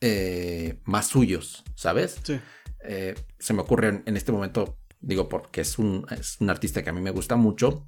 [0.00, 2.18] eh, más suyos, ¿sabes?
[2.22, 2.40] Sí.
[2.84, 6.90] Eh, se me ocurre en, este momento, digo, porque es un, es un, artista que
[6.90, 7.86] a mí me gusta mucho,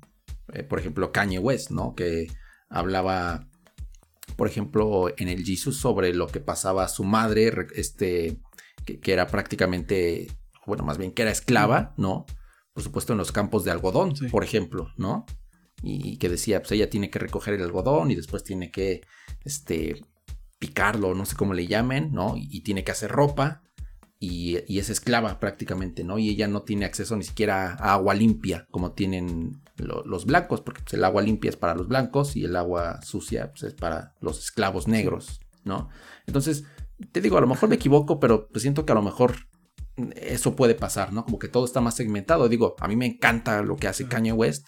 [0.52, 1.94] eh, por ejemplo, Kanye West, ¿no?
[1.94, 2.26] Que
[2.68, 3.48] hablaba,
[4.36, 8.40] por ejemplo, en el Jesus sobre lo que pasaba a su madre, este,
[8.84, 10.28] que, que era prácticamente,
[10.66, 12.26] bueno, más bien que era esclava, ¿no?
[12.72, 15.26] Por supuesto, en los campos de algodón, por ejemplo, ¿no?
[15.82, 19.02] Y que decía, pues ella tiene que recoger el algodón y después tiene que,
[19.44, 20.04] este,
[20.60, 22.34] picarlo, no sé cómo le llamen, ¿no?
[22.36, 23.62] Y, tiene que hacer ropa
[24.20, 26.18] y, es esclava prácticamente, ¿no?
[26.18, 30.82] Y ella no tiene acceso ni siquiera a agua limpia como tienen los blancos, porque
[30.82, 34.14] pues, el agua limpia es para los blancos y el agua sucia pues, es para
[34.20, 35.88] los esclavos negros, ¿no?
[36.26, 36.64] Entonces,
[37.10, 39.36] te digo, a lo mejor me equivoco, pero pues siento que a lo mejor
[40.16, 41.24] eso puede pasar, ¿no?
[41.24, 42.48] Como que todo está más segmentado.
[42.48, 44.66] Digo, a mí me encanta lo que hace Kanye West,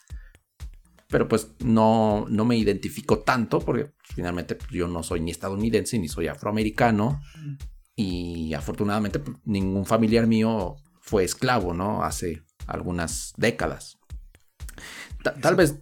[1.09, 5.31] pero pues no, no me identifico tanto porque pues, finalmente pues, yo no soy ni
[5.31, 7.21] estadounidense ni soy afroamericano
[7.95, 12.03] y afortunadamente pues, ningún familiar mío fue esclavo, ¿no?
[12.03, 13.99] Hace algunas décadas.
[15.41, 15.79] tal vez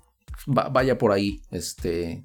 [0.47, 2.25] vaya por ahí, este,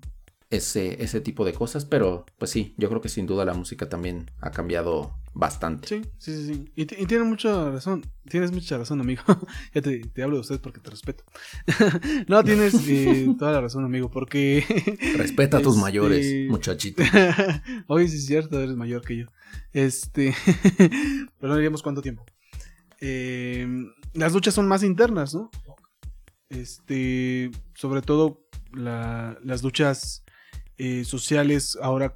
[0.49, 3.89] ese, ese tipo de cosas, pero pues sí, yo creo que sin duda la música
[3.89, 5.87] también ha cambiado bastante.
[5.87, 6.71] Sí, sí, sí, sí.
[6.75, 9.21] Y, y tiene mucha razón, tienes mucha razón, amigo.
[9.73, 11.23] ya te, te, hablo de usted porque te respeto.
[12.27, 14.63] no, tienes eh, toda la razón, amigo, porque...
[15.17, 17.03] Respeta a tus este, mayores, muchachito.
[17.87, 19.25] Oye, sí es cierto, eres mayor que yo.
[19.73, 20.33] Este...
[20.77, 22.25] pero no diríamos cuánto tiempo.
[23.01, 23.67] Eh,
[24.13, 25.51] las luchas son más internas, ¿no?
[26.49, 30.23] Este, sobre todo la, las luchas
[30.77, 32.15] eh, sociales ahora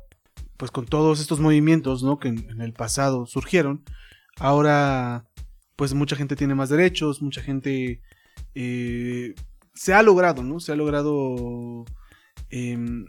[0.60, 2.20] pues con todos estos movimientos, ¿no?
[2.20, 3.82] Que en, el pasado surgieron,
[4.38, 5.26] ahora
[5.78, 8.02] pues mucha gente tiene más derechos, mucha gente
[8.56, 9.36] eh,
[9.74, 10.60] se ha logrado, ¿no?
[10.60, 11.86] Se ha logrado
[12.50, 13.06] em,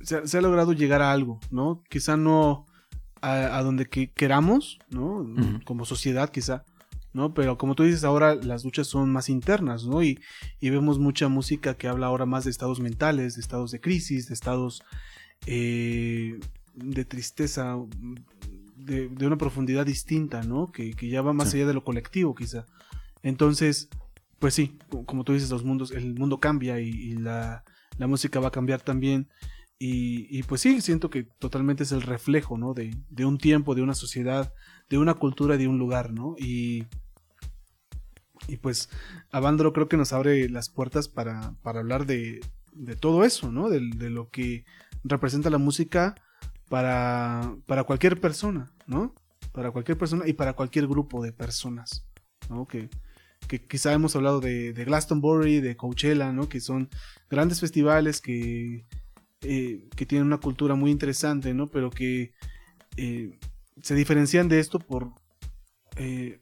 [0.00, 1.82] se, ha, logrado llegar a algo, ¿no?
[1.90, 2.66] Quizá no
[3.20, 5.26] a, donde queramos, ¿no?
[5.66, 6.64] Como sociedad quizá,
[7.12, 7.34] ¿no?
[7.34, 10.02] Pero como tú dices, ahora las luchas son más internas, ¿no?
[10.02, 10.18] Y,
[10.60, 14.28] y, vemos mucha música que habla ahora más de estados mentales, de estados de crisis,
[14.28, 14.82] de estados
[15.46, 16.40] eh,
[16.74, 17.76] de tristeza,
[18.76, 20.72] de, una profundidad distinta, ¿no?
[20.72, 22.66] Que, ya va más allá de lo colectivo, quizá.
[23.22, 23.88] Entonces,
[24.38, 27.64] pues sí, como tú dices, los mundos, el mundo cambia y, la,
[27.98, 29.28] música va a cambiar también.
[29.78, 32.72] Y, pues sí, siento que totalmente es el reflejo, ¿no?
[32.72, 34.52] De, un tiempo, de una sociedad,
[34.88, 36.36] de una cultura, de un lugar, ¿no?
[36.38, 36.86] Y,
[38.48, 38.88] y pues
[39.30, 42.40] Avándaro creo que nos abre las puertas para, para hablar de,
[42.74, 43.68] de todo eso, ¿no?
[43.70, 44.64] De, lo que
[45.02, 46.14] representa la música
[46.68, 49.14] para, para cualquier persona, ¿no?
[49.52, 52.06] Para cualquier persona y para cualquier grupo de personas,
[52.50, 52.66] ¿no?
[52.66, 52.90] Que,
[53.46, 56.48] que quizá hemos hablado de, de, Glastonbury, de Coachella, ¿no?
[56.48, 56.88] Que son
[57.30, 58.86] grandes festivales que,
[59.42, 61.70] eh, que tienen una cultura muy interesante, ¿no?
[61.70, 62.32] Pero que
[62.96, 63.38] eh,
[63.82, 65.12] se diferencian de esto por,
[65.96, 66.38] eh,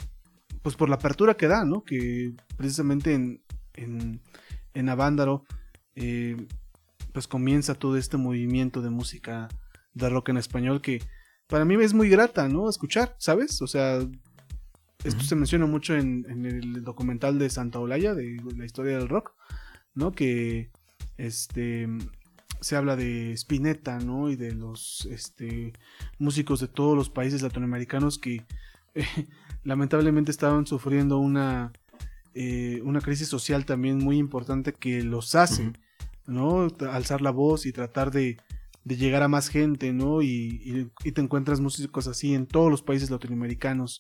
[0.63, 1.83] pues por la apertura que da, ¿no?
[1.85, 3.43] Que precisamente en,
[3.75, 4.21] en,
[4.75, 5.45] en Avándaro,
[7.13, 9.49] pues comienza todo este movimiento de música
[9.95, 11.03] de rock en español que
[11.47, 12.69] para mí es muy grata, ¿no?
[12.71, 13.61] Escuchar, ¿sabes?
[13.61, 13.99] O sea,
[15.05, 19.35] esto se menciona mucho en, el documental de Santa Olaya, de la historia del rock,
[19.95, 20.13] ¿no?
[20.13, 20.71] Que
[21.19, 21.89] este
[22.61, 24.31] se habla de Spinetta, ¿no?
[24.31, 25.73] Y de los este,
[26.19, 28.47] músicos de todos los países latinoamericanos que
[29.65, 31.73] lamentablemente estaban sufriendo una,
[32.35, 35.73] eh, una crisis social también muy importante que los hace,
[36.27, 36.69] ¿no?
[36.91, 38.39] Alzar la voz y tratar de,
[38.85, 40.23] de llegar a más gente, ¿no?
[40.23, 43.99] Y, te encuentras músicos así en todos los países latinoamericanos,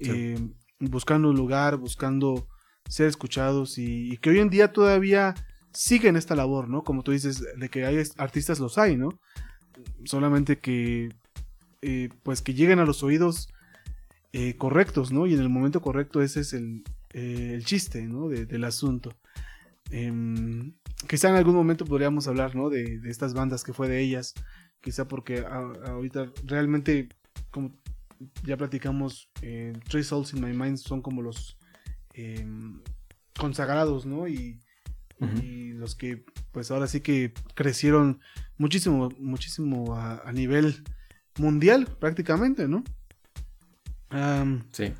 [0.00, 0.38] eh,
[0.80, 2.48] buscando un lugar, buscando
[2.88, 5.34] ser escuchados y, que hoy en día todavía
[5.72, 6.82] siguen esta labor, ¿no?
[6.82, 9.20] Como tú dices, de que hay artistas los hay, ¿no?
[10.04, 11.14] Solamente que,
[11.82, 13.48] eh, pues que lleguen a los oídos
[14.32, 15.26] eh, correctos, ¿no?
[15.26, 18.28] Y en el momento correcto ese es el, el chiste, ¿no?
[18.28, 19.16] del asunto.
[19.90, 20.74] Em,
[21.08, 22.68] quizá en algún momento podríamos hablar, ¿no?
[22.68, 24.34] De, estas bandas que fue de ellas.
[24.80, 27.08] Quizá porque ahorita realmente,
[27.50, 27.72] como
[28.44, 31.58] ya platicamos, eh, Three Souls in My Mind son como los
[32.14, 32.80] em,
[33.38, 34.28] consagrados, ¿no?
[34.28, 34.60] Y,
[35.74, 38.20] los que, pues ahora sí que crecieron
[38.56, 40.84] muchísimo, muchísimo a, nivel
[41.38, 42.84] mundial prácticamente, ¿no?
[44.70, 44.92] sí.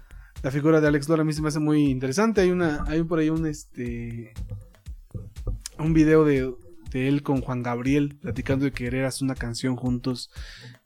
[0.42, 2.40] La figura de Alex Lora a mí se me hace muy interesante.
[2.40, 4.32] Hay una, hay por ahí un este
[5.78, 6.54] un video de,
[6.92, 10.30] él con Juan Gabriel platicando de querer hacer una canción juntos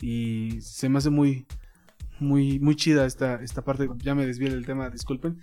[0.01, 1.47] y se me hace muy
[2.19, 5.41] muy muy chida esta, esta parte ya me desvié del tema disculpen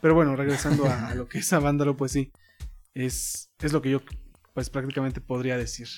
[0.00, 2.30] pero bueno regresando a, lo que es Avándalo pues sí
[2.94, 4.02] es, es lo que yo
[4.52, 5.88] pues prácticamente podría decir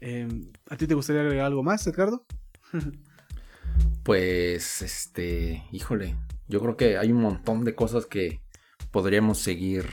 [0.00, 2.26] em, ¿a ti te gustaría agregar algo más Edgardo?
[4.04, 6.16] pues este híjole
[6.52, 8.42] yo creo que hay un montón de cosas que
[8.90, 9.86] podríamos seguir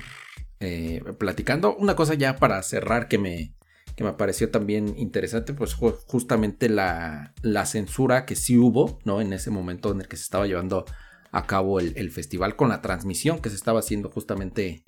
[0.59, 1.73] eh, platicando.
[1.77, 3.55] Una cosa ya para cerrar que me,
[3.95, 9.21] que me pareció también interesante, pues justamente la, la, censura que sí hubo, ¿no?
[9.21, 10.83] En ese momento en el que se estaba llevando
[11.31, 14.83] a cabo el, festival con la transmisión que se estaba haciendo justamente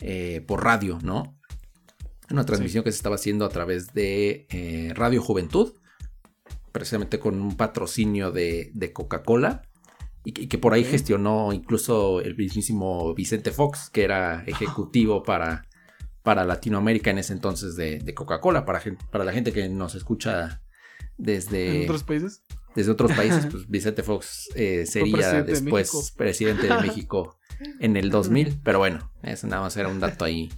[0.00, 1.38] eh, por radio, ¿no?
[2.30, 5.74] Una transmisión que se estaba haciendo a través de eh, Radio Juventud,
[6.72, 9.62] precisamente con un patrocinio de, de Coca-Cola
[10.24, 15.66] y que, por ahí gestionó incluso el mismísimo Vicente Fox, que era ejecutivo para,
[16.22, 20.62] para Latinoamérica en ese entonces de, Coca-Cola, para, para la gente que nos escucha
[21.16, 21.84] desde...
[21.84, 22.44] otros países?
[22.76, 27.38] Desde otros países, pues Vicente Fox eh, sería después presidente de México
[27.80, 30.50] en el 2000, pero bueno, eso nada más era un dato ahí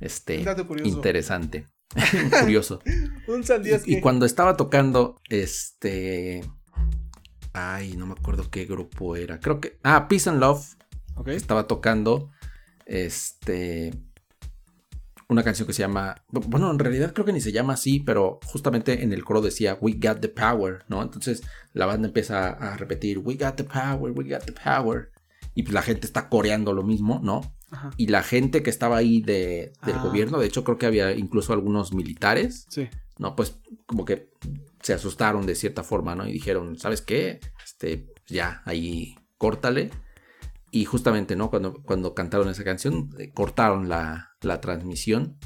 [0.00, 0.44] este,
[0.82, 1.68] interesante.
[2.40, 2.80] curioso.
[3.28, 3.44] un
[3.86, 6.42] y, y cuando estaba tocando, este
[7.54, 9.38] Ay, no me acuerdo qué grupo era.
[9.38, 9.78] Creo que.
[9.84, 10.76] Ah, Peace and Love.
[11.26, 12.30] Estaba tocando.
[12.84, 13.92] Este.
[15.28, 18.40] una canción que se llama, bueno, en realidad creo que ni se llama así, pero
[18.44, 21.00] justamente en el coro decía We Got the Power, ¿no?
[21.00, 21.42] Entonces
[21.72, 25.12] la banda empieza a repetir We Got the Power, We Got the Power.
[25.54, 27.54] Y pues la gente está coreando lo mismo, ¿no?
[27.96, 30.02] Y la gente que estaba ahí de, del ah.
[30.02, 32.88] gobierno, de hecho creo que había incluso algunos militares, sí.
[33.18, 33.36] ¿no?
[33.36, 34.30] Pues como que
[34.84, 36.28] se asustaron de cierta forma, ¿no?
[36.28, 37.40] Y dijeron, ¿sabes qué?
[37.64, 39.90] Este, ya, ahí córtale.
[40.70, 41.48] Y justamente, ¿no?
[41.48, 45.38] Cuando, cuando cantaron esa canción, eh, cortaron la, la, transmisión.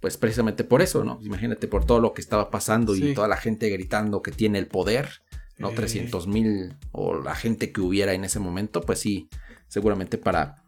[0.00, 1.20] Pues precisamente por eso, ¿no?
[1.22, 4.66] Imagínate por todo lo que estaba pasando y toda la gente gritando que tiene el
[4.66, 5.22] poder,
[5.56, 5.70] ¿no?
[5.70, 9.28] 300 mil o la gente que hubiera en ese momento, pues sí,
[9.68, 10.64] seguramente para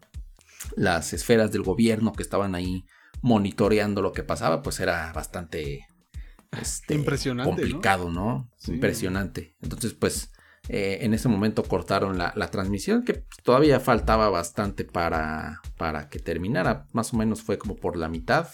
[0.76, 2.86] las esferas del gobierno que estaban ahí
[3.20, 5.88] monitoreando lo que pasaba, pues era bastante
[6.60, 8.50] este, Impresionante, complicado, ¿no?
[8.66, 9.56] Impresionante.
[9.60, 10.32] Entonces, pues
[10.68, 16.86] eh, en ese momento cortaron la, transmisión, que todavía faltaba bastante para, para que terminara.
[16.92, 18.48] Más o menos fue como por la mitad.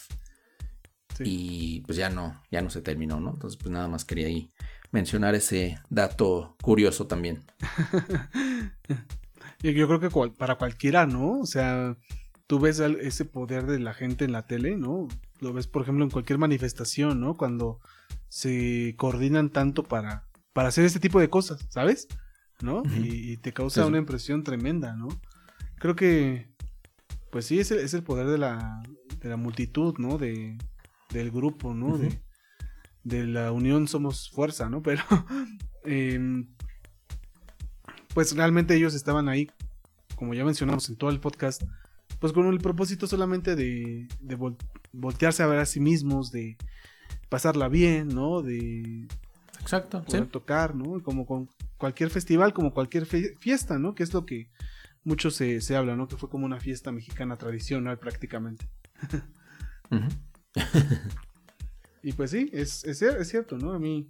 [1.20, 3.30] Y pues ya no, ya no se terminó, ¿no?
[3.30, 4.50] Entonces, pues nada más quería ahí
[4.90, 7.44] mencionar ese dato curioso también.
[9.62, 11.38] Yo creo que para cualquiera, ¿no?
[11.40, 11.96] O sea,
[12.46, 15.08] tú ves ese poder de la gente en la tele, ¿no?
[15.40, 17.36] Lo ves, por ejemplo, en cualquier manifestación, ¿no?
[17.36, 17.80] Cuando
[18.28, 22.08] se coordinan tanto para para hacer este tipo de cosas, ¿sabes?
[22.60, 22.82] ¿No?
[22.96, 25.08] y, te causa una impresión tremenda, ¿no?
[25.78, 26.48] Creo que,
[27.32, 28.82] pues sí, es el, es el poder de la,
[29.20, 30.16] de la multitud, ¿no?
[30.16, 30.56] De,
[31.10, 31.98] del grupo, ¿no?
[31.98, 32.22] de,
[33.02, 34.80] de, la unión somos fuerza, ¿no?
[34.82, 35.02] Pero,
[35.84, 36.54] em,
[38.14, 39.50] pues realmente ellos estaban ahí,
[40.14, 41.64] como ya mencionamos en todo el podcast,
[42.22, 44.38] pues con el propósito solamente de, de
[44.92, 46.56] voltearse a ver a sí mismos, de
[47.28, 48.42] pasarla bien, ¿no?
[48.42, 49.08] De
[49.60, 50.04] Exacto.
[50.04, 51.02] Poder tocar, ¿no?
[51.02, 53.96] Como con cualquier festival, como cualquier fiesta, ¿no?
[53.96, 54.52] Que es lo que
[55.02, 56.06] mucho se, habla, ¿no?
[56.06, 58.68] Que fue como una fiesta mexicana tradicional prácticamente.
[62.04, 63.72] y pues sí, es, es, cierto, ¿no?
[63.72, 64.06] A mí,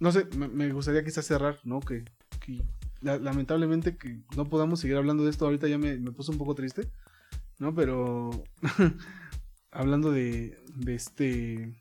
[0.00, 1.80] no sé, me, gustaría quizás cerrar, ¿no?
[1.80, 2.06] Que,
[3.02, 6.54] lamentablemente que no podamos seguir hablando de esto ahorita ya me, me puso un poco
[6.54, 6.90] triste,
[7.58, 7.74] ¿no?
[7.74, 8.44] Pero
[9.70, 11.74] hablando de, de este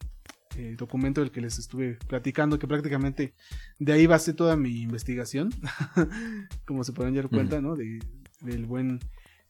[0.57, 3.33] el documento del que les estuve platicando, que prácticamente
[3.79, 5.49] de ahí ser toda mi investigación,
[6.65, 7.75] como se pueden dar cuenta, ¿no?
[7.75, 7.99] De,
[8.41, 8.99] del buen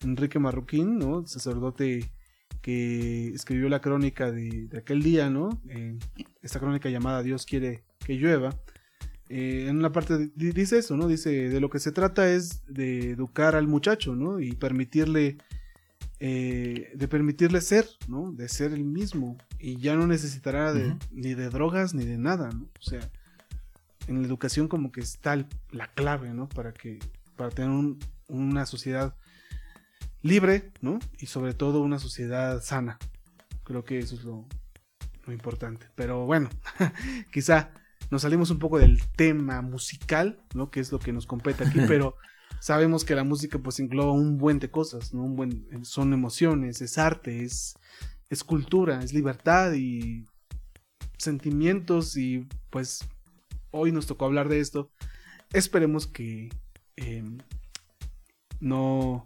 [0.01, 1.25] Enrique Marroquín, ¿no?
[1.27, 2.11] sacerdote
[2.61, 5.61] que escribió la crónica de, aquel día, ¿no?
[5.69, 5.97] Eh,
[6.41, 8.57] esta crónica llamada Dios quiere que llueva.
[9.29, 11.07] Eh, en una parte dice eso, ¿no?
[11.07, 14.39] Dice, de lo que se trata es de educar al muchacho, ¿no?
[14.39, 15.37] Y permitirle
[16.25, 18.31] eh, de permitirle ser, ¿no?
[18.31, 19.37] De ser el mismo.
[19.59, 20.73] Y ya no necesitará
[21.11, 22.69] ni de drogas ni de nada, ¿no?
[22.79, 23.11] O sea,
[24.07, 25.35] en la educación como que está
[25.71, 26.47] la clave, ¿no?
[26.47, 26.99] Para que,
[27.35, 27.97] para tener
[28.29, 29.17] una sociedad
[30.21, 30.97] libre, ¿no?
[31.19, 32.99] Y sobre todo una sociedad sana.
[33.65, 34.47] Creo que eso es lo,
[35.25, 35.87] lo importante.
[35.93, 36.49] Pero bueno,
[37.33, 37.73] quizá
[38.11, 40.71] nos salimos un poco del tema musical, ¿no?
[40.71, 42.15] Que es lo que nos compete aquí, pero
[42.63, 45.11] sabemos que la música pues engloba un buen de cosas,
[45.81, 47.75] son emociones, es arte, es,
[48.29, 50.25] es cultura, es libertad y
[51.17, 53.05] sentimientos y pues
[53.71, 54.89] hoy nos tocó hablar de esto.
[55.51, 56.47] Esperemos que
[56.95, 57.37] em,
[58.61, 59.25] no,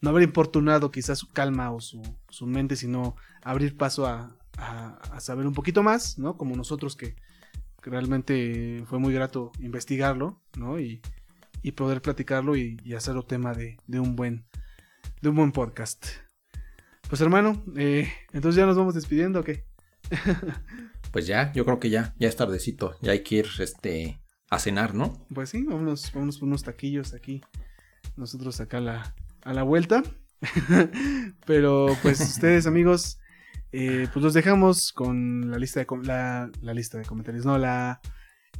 [0.00, 3.14] no haber importunado quizás su calma o su, su mente, sino
[3.44, 6.36] abrir paso a, a, saber un poquito más, ¿no?
[6.36, 7.14] Como nosotros que,
[7.80, 10.80] que realmente fue muy grato investigarlo, ¿no?
[10.80, 11.00] Y,
[11.66, 14.46] y poder platicarlo y, hacerlo tema de, un buen,
[15.20, 16.06] de un buen podcast.
[17.08, 19.64] Pues hermano, eh, entonces ya nos vamos despidiendo, ¿o qué?
[21.10, 24.60] pues ya, yo creo que ya, ya es tardecito, ya hay que ir este, a
[24.60, 25.26] cenar, ¿no?
[25.34, 27.40] Pues sí, vámonos, vámonos por unos taquillos aquí,
[28.14, 30.04] nosotros acá a la, a la vuelta.
[31.46, 33.18] Pero pues ustedes amigos,
[33.72, 38.00] eh, pues los dejamos con la lista de la, la lista de comentarios, no, la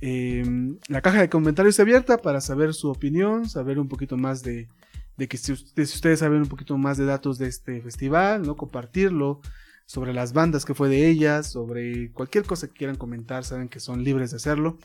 [0.01, 4.69] Em, la caja de comentarios abierta para saber su opinión, saber un poquito más de,
[5.17, 8.57] que si, ustedes saben un poquito más de datos de este festival, ¿no?
[8.57, 9.41] Compartirlo
[9.87, 13.81] sobre las bandas que fue de ellas, sobre cualquier cosa que quieran comentar, saben que
[13.81, 14.79] son libres de hacerlo.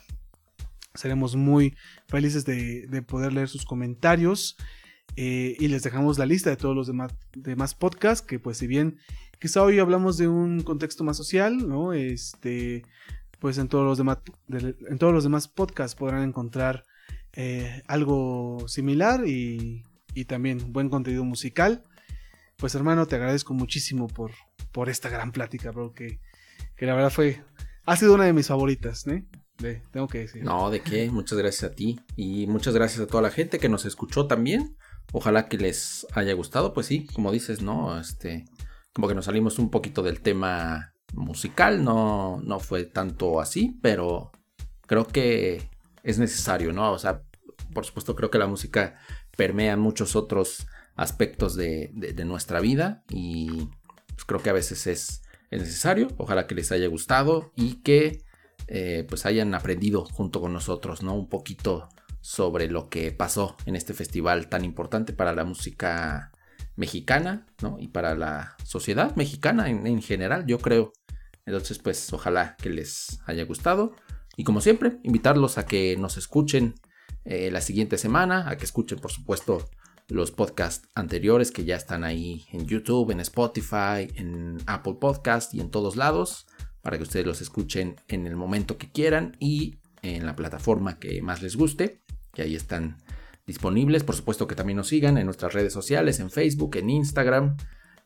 [0.93, 1.76] Seremos muy
[2.07, 4.57] felices de, poder leer sus comentarios.
[5.18, 8.68] Eh, y les dejamos la lista de todos los demás, demás podcasts, que pues si
[8.68, 8.97] bien
[9.39, 11.91] quizá hoy hablamos de un contexto más social, ¿no?
[11.91, 12.86] Este,
[13.42, 14.20] pues en todos los demás,
[14.50, 16.86] en todos los demás podcasts podrán encontrar
[17.34, 19.84] eh, algo similar y,
[20.14, 21.84] y, también buen contenido musical.
[22.58, 24.32] Pues hermano, te agradezco muchísimo por,
[24.72, 26.20] por esta gran plática, bro, que,
[26.78, 27.44] la verdad fue,
[27.86, 29.26] ha sido una de mis favoritas, ¿eh?
[29.92, 30.44] tengo que decir.
[30.44, 33.70] No, de qué, muchas gracias a ti y muchas gracias a toda la gente que
[33.70, 34.78] nos escuchó también.
[35.14, 38.00] Ojalá que les haya gustado, pues sí, como dices, ¿no?
[38.00, 38.46] Este,
[38.94, 44.32] como que nos salimos un poquito del tema musical, no, no fue tanto así, pero
[44.88, 45.70] creo que
[46.03, 46.91] es necesario, ¿no?
[46.91, 47.24] O sea,
[47.74, 48.99] por supuesto creo que la música
[49.38, 51.91] permea muchos otros aspectos de,
[52.26, 53.70] nuestra vida y
[54.07, 56.07] pues, creo que a veces es, necesario.
[56.18, 58.24] Ojalá que les haya gustado y que
[58.68, 61.14] eh, pues hayan aprendido junto con nosotros, ¿no?
[61.14, 61.89] Un poquito
[62.22, 66.32] sobre lo que pasó en este festival tan importante para la música
[66.76, 67.78] mexicana, ¿no?
[67.80, 70.93] Y para la sociedad mexicana en, general, yo creo.
[71.46, 73.96] Entonces, pues ojalá que les haya gustado.
[74.38, 76.76] Y como siempre, invitarlos a que nos escuchen
[77.26, 79.70] eh, la siguiente semana, a que escuchen, por supuesto,
[80.08, 85.62] los podcasts anteriores que ya están ahí en YouTube, en Spotify, en Apple Podcast y
[85.62, 86.48] en todos lados,
[86.82, 91.22] para que ustedes los escuchen en el momento que quieran y en la plataforma que
[91.22, 92.02] más les guste,
[92.34, 92.98] que ahí están
[93.46, 94.04] disponibles.
[94.04, 97.56] Por supuesto que también nos sigan en nuestras redes sociales, en Facebook, en Instagram,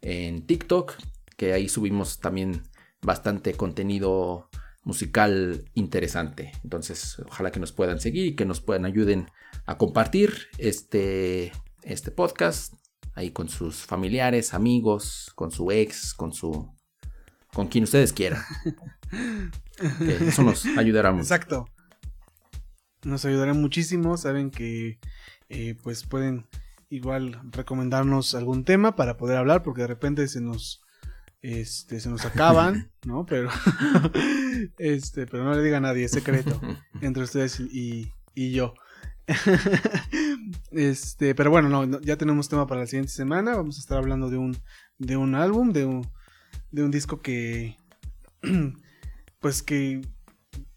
[0.02, 0.94] en TikTok,
[1.38, 2.62] que ahí subimos también
[3.06, 4.49] bastante contenido
[4.84, 6.51] musical interesante.
[6.64, 9.30] Entonces, ojalá que nos puedan seguir y que nos puedan ayuden
[9.66, 11.51] a compartir este,
[11.84, 12.74] este podcast
[13.14, 16.74] ahí con sus familiares, amigos, con su ex, con su
[17.53, 18.41] con quien ustedes quieran.
[20.28, 21.24] eso nos ayudará mucho.
[21.24, 21.66] Exacto.
[23.03, 24.18] Nos ayudará muchísimo.
[24.18, 24.99] Saben que
[25.47, 26.47] eh, pues pueden
[26.89, 30.85] igual recomendarnos algún tema para poder hablar, porque de repente se nos
[31.46, 33.26] este, se nos acaban, ¿no?
[33.26, 33.50] Pero
[34.80, 36.60] este, pero no le diga a nadie, es secreto
[37.02, 38.74] entre ustedes y, y yo.
[40.72, 43.56] este, pero bueno, no, ya tenemos tema para la siguiente semana.
[43.56, 44.58] Vamos a estar hablando de un,
[44.98, 46.08] de un álbum, de un,
[46.72, 47.78] de un disco que,
[49.39, 50.02] pues que,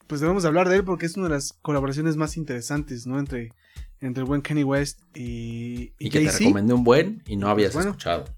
[0.07, 3.19] pues debemos hablar de él porque es una de las colaboraciones más interesantes, ¿no?
[3.19, 3.53] Entre,
[4.01, 7.75] entre el buen Kenny West y, y, que te recomendé un buen y no habías
[7.75, 8.38] escuchado.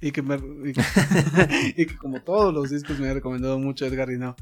[0.00, 0.20] Y que,
[1.76, 4.36] y que, como todos los discos me ha recomendado mucho Edgar no.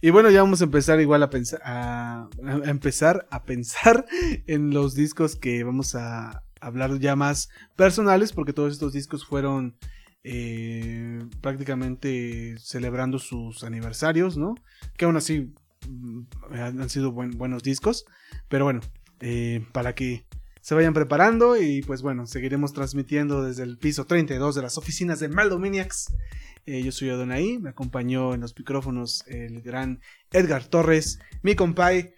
[0.00, 2.28] Y bueno, ya vamos a empezar igual a pensar a,
[2.64, 4.04] empezar a pensar
[4.46, 9.76] en los discos que vamos a hablar ya más personales, porque todos estos discos fueron
[10.22, 14.54] eh, prácticamente celebrando sus aniversarios, ¿no?
[14.96, 15.52] Que aún así
[15.88, 16.22] mm,
[16.52, 18.04] han sido buenos discos,
[18.48, 18.80] pero bueno,
[19.20, 20.26] eh, para que
[20.64, 25.20] se vayan preparando y pues bueno, seguiremos transmitiendo desde el piso 32 de las oficinas
[25.20, 26.16] de Maldominiacs.
[26.64, 30.00] Eh, yo soy Adonai, me acompañó en los micrófonos el gran
[30.32, 32.14] Edgar Torres, mi compay.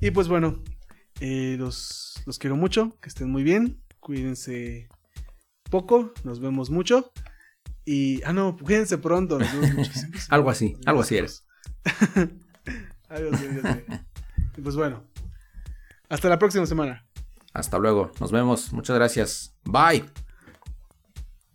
[0.00, 0.62] Y pues bueno,
[1.18, 4.88] eh, los, los quiero mucho, que estén muy bien, cuídense
[5.68, 7.10] poco, nos vemos mucho.
[7.84, 9.40] Y, ah, no, cuídense pronto.
[9.40, 9.90] Nos vemos mucho.
[10.28, 11.44] algo así, algo así eres.
[13.08, 13.44] algo así,
[14.56, 15.04] Y pues bueno,
[16.08, 17.07] hasta la próxima semana.
[17.52, 18.12] Hasta luego.
[18.20, 18.72] Nos vemos.
[18.72, 19.54] Muchas gracias.
[19.64, 20.04] Bye.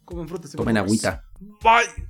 [0.06, 0.52] Comen frutas.
[0.52, 1.24] Tomen agüita.
[1.40, 2.08] Bye.